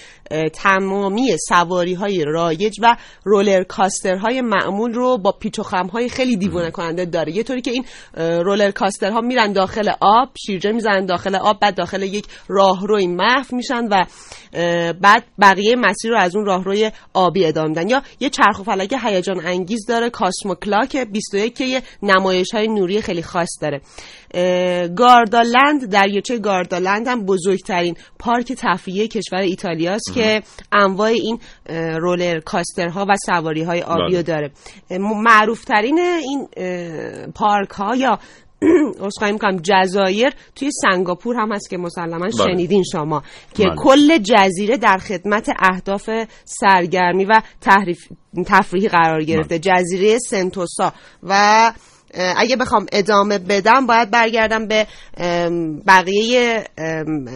تمامی 0.52 1.36
سواری 1.48 1.94
های 1.94 2.24
رایج 2.24 2.78
و 2.82 2.96
رولر 3.24 3.62
کاستر 3.62 4.16
های 4.16 4.40
معمول 4.40 4.92
رو 4.92 5.18
با 5.18 5.32
پیچ 5.32 5.58
و 5.58 5.62
خم 5.62 5.86
های 5.86 6.08
خیلی 6.08 6.36
دیوونه 6.36 6.70
کننده 6.70 7.04
داره. 7.04 7.36
یه 7.36 7.42
طوری 7.42 7.60
که 7.60 7.70
این 7.70 7.84
رولر 8.16 8.70
کاستر 8.70 9.10
ها 9.10 9.20
میرن 9.20 9.52
داخل 9.52 9.90
آب 10.00 10.28
شیرجه 10.46 10.72
می‌زنن 10.72 11.06
داخل 11.06 11.36
آب 11.36 11.60
بعد 11.60 11.74
داخل 11.76 12.02
یک 12.02 12.26
راهروی 12.48 13.06
محو 13.06 13.56
میشن 13.56 13.84
و 13.90 14.04
بعد 14.92 15.24
بقیه 15.40 15.76
مسیر 15.76 16.10
رو 16.10 16.18
از 16.18 16.36
اون 16.36 16.46
راهروی 16.46 16.90
آبی 17.14 17.46
ادامه 17.46 17.68
میدن. 17.68 17.88
یا 17.88 18.02
یه 18.20 18.30
چرخ 18.30 18.60
و 18.60 18.62
فلک 18.62 18.94
هیجان 19.02 19.46
انگیز 19.46 19.86
داره 19.86 20.10
کاسمو 20.10 20.54
کلاک 20.54 20.96
21 20.96 21.54
که 21.56 21.64
یه 21.64 21.82
نمایش 22.02 22.54
های 22.54 22.68
نوری 22.68 23.00
خیلی 23.00 23.22
خاص 23.22 23.48
داره. 23.60 23.80
گاردالند 24.88 25.90
دریاچه 25.90 26.38
گاردالند 26.38 27.08
هم 27.08 27.26
بزرگترین 27.36 27.96
پارک 28.18 28.52
تفریحی 28.52 29.08
کشور 29.08 29.38
ایتالیاست 29.38 30.14
که 30.14 30.42
انواع 30.72 31.08
این 31.08 31.38
رولر 31.98 32.40
کاسترها 32.40 33.06
و 33.08 33.16
سواری 33.26 33.62
های 33.62 33.82
آبی 33.82 34.02
رو 34.02 34.08
بله. 34.10 34.22
داره 34.22 34.50
معروفترین 35.00 35.98
این 35.98 36.48
پارک 37.34 37.70
ها 37.70 37.96
یا 37.96 38.18
خواهی 39.18 39.32
می‌کنم 39.32 39.56
جزایر 39.62 40.30
توی 40.54 40.70
سنگاپور 40.82 41.36
هم 41.36 41.52
هست 41.52 41.70
که 41.70 41.76
مسلما 41.76 42.18
بله. 42.18 42.30
شنیدین 42.30 42.82
شما 42.92 43.22
که 43.54 43.64
بله. 43.64 43.74
کل 43.76 44.18
جزیره 44.18 44.76
در 44.76 44.98
خدمت 44.98 45.50
اهداف 45.58 46.10
سرگرمی 46.44 47.24
و 47.24 47.40
تفریحی 48.46 48.88
قرار 48.88 49.24
گرفته 49.24 49.58
جزیره 49.58 50.18
سنتوسا 50.18 50.92
و 51.22 51.72
اگه 52.36 52.56
بخوام 52.56 52.86
ادامه 52.92 53.38
بدم 53.38 53.86
باید 53.86 54.10
برگردم 54.10 54.66
به 54.68 54.86
بقیه 55.86 56.64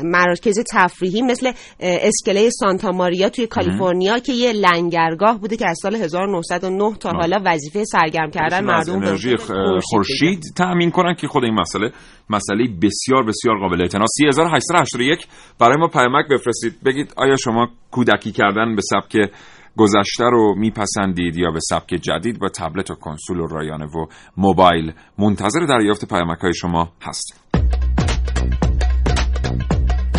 مراکز 0.04 0.58
تفریحی 0.72 1.22
مثل 1.22 1.52
اسکله 1.80 2.50
سانتا 2.50 2.90
ماریا 2.90 3.28
توی 3.28 3.46
کالیفرنیا 3.46 4.18
که 4.18 4.32
یه 4.32 4.52
لنگرگاه 4.52 5.38
بوده 5.40 5.56
که 5.56 5.68
از 5.68 5.78
سال 5.82 5.94
1909 5.94 6.96
تا 6.96 7.10
حالا 7.10 7.36
وظیفه 7.44 7.84
سرگرم 7.84 8.30
کردن 8.30 8.64
مردم 8.64 8.94
انرژی 8.94 9.36
خورشید 9.82 10.42
تأمین 10.56 10.90
کنن 10.90 11.14
که 11.14 11.28
خود 11.28 11.44
این 11.44 11.54
مسئله 11.54 11.92
مسئله 12.30 12.64
بسیار 12.82 13.22
بسیار 13.26 13.58
قابل 13.60 13.80
اعتنا 13.82 14.04
3881 14.18 15.26
برای 15.58 15.76
ما 15.76 15.88
پیامک 15.88 16.24
بفرستید. 16.30 16.74
بگید 16.84 17.12
آیا 17.16 17.36
شما 17.36 17.68
کودکی 17.90 18.32
کردن 18.32 18.74
به 18.74 18.82
سبک 18.82 19.30
گذشته 19.78 20.24
رو 20.24 20.54
میپسندید 20.56 21.36
یا 21.36 21.50
به 21.50 21.60
سبک 21.60 21.88
جدید 21.88 22.38
با 22.40 22.48
تبلت 22.48 22.90
و 22.90 22.94
کنسول 22.94 23.40
و 23.40 23.46
رایانه 23.46 23.84
و 23.84 24.06
موبایل 24.36 24.92
منتظر 25.18 25.60
دریافت 25.68 26.08
پیامک 26.08 26.38
های 26.38 26.54
شما 26.54 26.88
هستیم. 27.02 27.36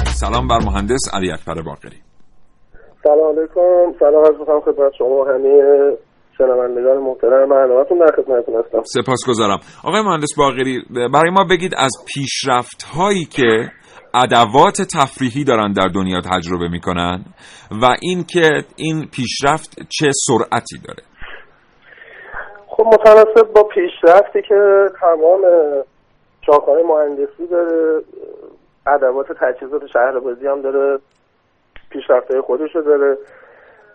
سلام 0.05 0.47
بر 0.47 0.59
مهندس 0.65 1.01
علی 1.13 1.31
اکبر 1.31 1.61
باقری. 1.61 1.97
سلام 3.03 3.37
علیکم. 3.37 3.99
سلام 3.99 4.23
از 4.23 4.39
می‌کنم 4.39 4.59
خدمت 4.59 4.91
شما 4.97 5.25
همه 5.25 5.51
شنوندگان 6.37 6.97
محترم 6.97 7.49
برنامه‌تون 7.49 7.97
در 7.97 8.11
خدمتتون 8.15 8.55
هستم. 8.55 8.81
سپاسگزارم. 9.01 9.59
آقای 9.83 10.01
مهندس 10.01 10.35
باقری 10.37 10.83
برای 11.13 11.31
ما 11.31 11.43
بگید 11.43 11.71
از 11.77 11.91
پیشرفت 12.07 12.83
هایی 12.83 13.25
که 13.25 13.71
ادوات 14.13 14.81
تفریحی 14.97 15.43
دارن 15.43 15.73
در 15.73 15.87
دنیا 15.87 16.21
تجربه 16.21 16.67
می‌کنن 16.67 17.25
و 17.81 17.85
اینکه 18.01 18.63
این 18.75 19.07
پیشرفت 19.15 19.79
چه 19.89 20.11
سرعتی 20.27 20.77
داره. 20.87 21.03
خب 22.67 22.83
متناسب 22.83 23.53
با 23.53 23.63
پیشرفتی 23.63 24.41
که 24.41 24.87
تمام 25.01 25.41
شاخه‌های 26.45 26.83
مهندسی 26.83 27.47
داره 27.51 28.01
ادوات 28.87 29.27
تجهیزات 29.31 29.81
شهربازی 29.93 30.47
هم 30.47 30.61
داره 30.61 30.99
پیشرفتهای 31.89 32.41
خودشو 32.41 32.81
داره. 32.81 33.17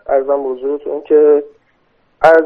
ارزم 0.09 0.43
بزرگتون 0.43 1.01
که 1.01 1.43
از 2.21 2.45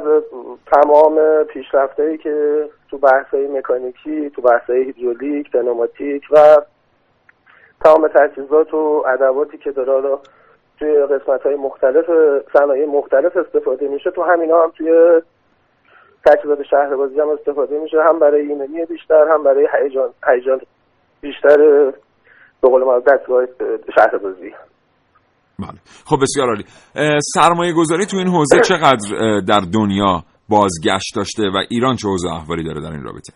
تمام 0.73 1.43
پیشرفتهایی 1.43 2.17
که 2.17 2.65
تو 2.89 2.97
بحثهای 2.97 3.47
مکانیکی 3.47 4.29
تو 4.29 4.41
بحثهای 4.41 4.83
هیدرولیک 4.83 5.51
دنوماتیک 5.51 6.23
و 6.31 6.57
تمام 7.83 8.07
تجهیزات 8.15 8.73
و 8.73 9.03
ادواتی 9.13 9.57
که 9.57 9.71
داره 9.71 9.93
حالا 9.93 10.19
توی 10.79 11.05
قسمت 11.05 11.41
های 11.41 11.55
مختلف 11.55 12.05
صنایع 12.53 12.85
مختلف 12.85 13.37
استفاده 13.37 13.87
میشه. 13.87 14.11
تو 14.11 14.23
همینا 14.23 14.63
هم 14.63 14.71
توی 14.77 14.89
تجهیزات 16.25 16.63
شهربازی 16.69 17.19
هم 17.19 17.29
استفاده 17.29 17.79
میشه. 17.79 17.97
هم 18.09 18.19
برای 18.19 18.47
ایمنی 18.47 18.85
بیشتر 18.85 19.25
هم 19.33 19.43
برای 19.43 19.67
هیجان 19.83 20.09
هیجان 20.27 20.59
بیشتر 21.21 21.57
به 22.61 22.69
قول 22.69 22.83
ما 22.83 22.99
دستگاه 22.99 23.45
شهربازی 23.95 24.53
بله. 25.59 25.79
خب 26.05 26.17
بسیار 26.21 26.47
عالی. 26.47 26.65
سرمایه 27.35 27.73
گذاری 27.73 28.05
تو 28.05 28.17
این 28.17 28.27
حوزه 28.27 28.59
چقدر 28.59 29.39
در 29.47 29.61
دنیا 29.73 30.23
بازگشت 30.49 31.15
داشته 31.15 31.43
و 31.43 31.57
ایران 31.69 31.95
چه 31.95 32.07
حوزه 32.07 32.27
احوالی 32.33 32.63
داره 32.63 32.81
در 32.81 32.91
این 32.91 33.03
رابطه؟ 33.03 33.33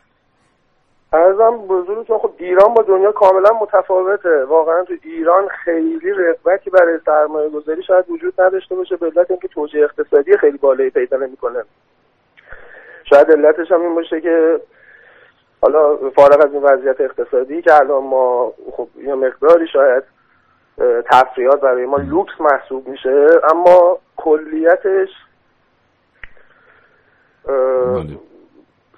ارزم 1.13 1.57
بزرگتون 1.57 2.17
خب 2.17 2.31
ایران 2.37 2.73
با 2.73 2.83
دنیا 2.83 3.11
کاملا 3.11 3.49
متفاوته 3.61 4.45
واقعا 4.45 4.83
تو 4.83 4.93
ایران 5.03 5.47
خیلی 5.47 6.11
رقبتی 6.11 6.69
برای 6.69 6.99
سرمایه 7.05 7.49
گذاری 7.49 7.83
شاید 7.83 8.09
وجود 8.09 8.41
نداشته 8.41 8.75
باشه 8.75 8.95
به 8.95 9.05
علت 9.05 9.31
اینکه 9.31 9.47
توجیه 9.47 9.83
اقتصادی 9.83 10.37
خیلی 10.37 10.57
بالایی 10.57 10.89
پیدا 10.89 11.17
نمی‌کنه 11.17 11.63
شاید 13.03 13.31
علتش 13.31 13.71
هم 13.71 13.81
این 13.81 13.95
باشه 13.95 14.21
که 14.21 14.59
حالا 15.61 15.97
فارغ 16.09 16.45
از 16.45 16.53
این 16.53 16.63
وضعیت 16.63 17.01
اقتصادی 17.01 17.61
که 17.61 17.73
الان 17.73 18.03
ما 18.03 18.53
خب 18.71 18.87
یه 18.97 19.15
مقداری 19.15 19.67
شاید 19.67 20.03
تفریحات 21.11 21.61
برای 21.61 21.85
ما 21.85 21.97
لوکس 21.97 22.33
محسوب 22.39 22.87
میشه 22.87 23.27
اما 23.51 23.97
کلیتش. 24.15 25.09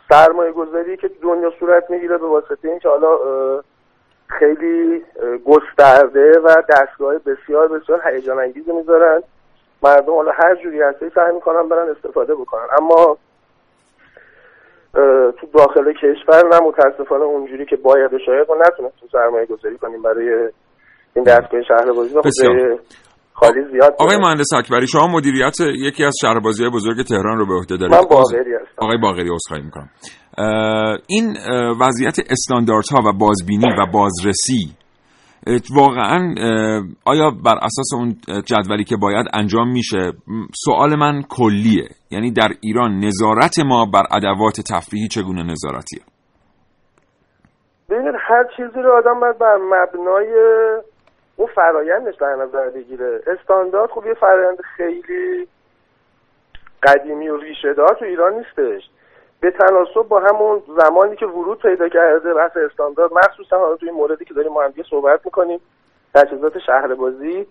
سرمایه 0.10 0.52
گذاری 0.52 0.98
که 0.98 1.10
دنیا 1.22 1.52
صورت 1.60 1.90
می‌گیره 1.90 2.18
به 2.18 2.28
واسطه 2.28 2.70
اینکه 2.70 2.90
حالا 2.90 3.18
خیلی 4.28 5.04
گسترده 5.46 6.40
و 6.40 6.56
دستگاه 6.70 7.16
بسیار 7.18 7.68
بسیار 7.68 8.02
هیجان 8.08 8.40
انگیزی 8.40 8.72
می‌ذارن. 8.72 9.24
مردم 9.84 10.14
حالا 10.14 10.32
هر 10.32 10.56
جوری 10.56 10.82
هستی 10.82 11.10
سعی 11.16 11.34
می‌کنن 11.34 11.70
برن 11.70 11.90
استفاده 11.90 12.36
بکنن. 12.36 12.68
اما 12.80 13.18
تو 15.32 15.48
داخل 15.54 15.94
کشور 15.94 16.48
نه 16.52 16.60
متاسفانه 16.60 17.24
اونجوری 17.24 17.66
که 17.66 17.76
باید 17.76 18.18
شاید 18.26 18.48
ما 18.50 18.56
نتونستیم 18.56 19.10
سرمایه 19.12 19.46
گذاری 19.46 19.78
کنیم 19.78 20.02
برای 20.02 20.50
این 21.14 21.24
دستگاه 21.26 21.64
شهر 21.64 21.92
بازی 21.92 22.16
خالی 23.40 23.62
زیاد 23.72 23.96
آقای 24.00 24.18
مهندس 24.18 24.54
اکبری 24.54 24.88
شما 24.88 25.08
مدیریت 25.08 25.56
یکی 25.60 26.04
از 26.04 26.14
شهربازی 26.22 26.70
بزرگ 26.70 27.06
تهران 27.06 27.38
رو 27.38 27.46
به 27.46 27.54
عهده 27.54 27.78
دارید. 27.78 27.96
من 27.96 28.02
باقری 28.10 28.54
هستم. 28.54 28.76
آقای 28.78 28.98
باقری 28.98 29.30
عذرخواهی 29.30 29.64
می‌کنم. 29.64 29.90
این 31.08 31.38
وضعیت 31.82 32.16
استانداردها 32.30 33.10
و 33.10 33.14
بازبینی 33.14 33.66
و 33.80 33.86
بازرسی 33.94 34.76
واقعا 35.76 36.36
آیا 37.06 37.32
بر 37.46 37.56
اساس 37.56 37.94
اون 37.96 38.16
جدولی 38.46 38.84
که 38.84 38.98
باید 38.98 39.26
انجام 39.34 39.72
میشه 39.72 40.12
سوال 40.66 40.96
من 40.96 41.24
کلیه. 41.30 41.90
یعنی 42.12 42.32
در 42.32 42.50
ایران 42.62 43.00
نظارت 43.00 43.60
ما 43.66 43.86
بر 43.86 44.04
ادوات 44.12 44.62
تفریحی 44.74 45.08
چگونه 45.08 45.44
نظارتیه؟ 45.44 46.02
ببینید 47.90 48.14
هر 48.30 48.44
چیزی 48.58 48.80
رو 48.82 48.98
آدم 48.98 49.20
باید 49.20 49.38
بر 49.40 49.58
مبنای 49.58 50.28
اون 51.38 51.48
فرایندش 51.48 52.16
در 52.16 52.36
نظر 52.36 52.70
بگیره. 52.70 53.22
استاندارد 53.28 53.90
خب 53.90 54.06
یه 54.06 54.14
فرایند 54.14 54.62
خیلی 54.62 55.48
قدیمی 56.84 57.30
و 57.30 57.38
ریشه 57.38 57.74
دار 57.74 57.96
تو 57.96 58.06
ایران 58.06 58.34
نیستش. 58.34 58.90
به 59.40 59.52
تناسب 59.52 60.02
با 60.08 60.20
همون 60.20 60.64
زمانی 60.78 61.16
که 61.16 61.26
ورود 61.26 61.62
پیدا 61.62 61.90
کرده 61.90 62.34
بحث 62.34 62.58
استاندارد 62.58 63.14
مخصوصا 63.14 63.60
حالا 63.60 63.76
توی 63.76 63.92
موردی 63.92 64.26
که 64.26 64.34
داریم 64.34 64.52
ما 64.52 64.70
صحبت 64.90 65.26
می‌کنیم 65.26 65.62
تجهیزات 66.16 66.60
شهر 66.60 66.96
بازی 66.96 67.48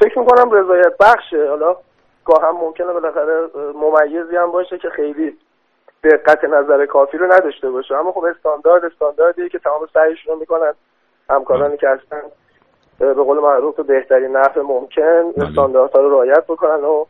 فکر 0.00 0.18
می‌کنم 0.18 0.50
رضایت 0.50 0.96
بخشه. 1.00 1.48
حالا 1.48 1.76
گاه 2.24 2.42
هم 2.42 2.56
ممکنه 2.56 2.92
بالاخره 2.92 3.48
ممیزی 3.74 4.36
هم 4.36 4.50
باشه 4.50 4.78
که 4.78 4.90
خیلی 4.90 5.38
دقت 6.04 6.44
نظر 6.44 6.86
کافی 6.86 7.18
رو 7.18 7.32
نداشته 7.32 7.70
باشه. 7.70 7.96
اما 7.96 8.12
خب 8.12 8.24
استاندارد 8.24 8.84
استانداردیه 8.84 9.48
که 9.48 9.58
تمام 9.58 9.88
سعیشون 9.94 10.34
رو 10.34 10.40
می‌کنن. 10.40 10.72
همکارانی 11.30 11.76
که 11.76 11.88
هستن 11.88 12.22
به 13.00 13.24
قول 13.24 13.38
معروف 13.38 13.76
به 13.76 13.82
بهترین 13.82 14.36
نحو 14.36 14.62
ممکن 14.62 15.32
بله. 15.36 15.48
استانداردها 15.48 16.02
رو 16.02 16.10
رعایت 16.10 16.44
بکنن 16.48 16.84
و 16.84 17.04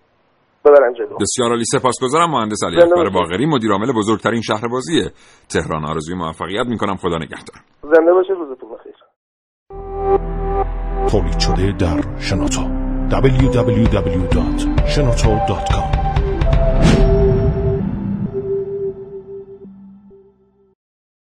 ببرن 0.64 0.94
جلو. 0.94 1.18
بسیار 1.20 1.50
عالی. 1.50 1.64
سپاسگزارم 1.64 2.30
مهندس 2.30 2.58
علی 2.66 2.82
اکبر 2.82 3.10
باقری 3.10 3.46
مدیر 3.46 3.72
عامل 3.72 3.92
بزرگترین 3.96 4.40
شهر 4.40 4.68
بازی 4.68 5.10
تهران. 5.52 5.84
آرزوی 5.84 6.14
موفقیت 6.14 6.66
می‌کنم. 6.66 6.96
خدا 6.96 7.16
نگهدار. 7.16 7.56
زنده 7.82 8.12
باشید. 8.12 8.36
روزتون 8.36 8.70
بخیر. 8.74 8.94
تولید 11.10 11.38
شده 11.38 11.72
در 11.72 12.00
شنوتو. 12.18 12.60
www.shenoto.com 13.10 15.99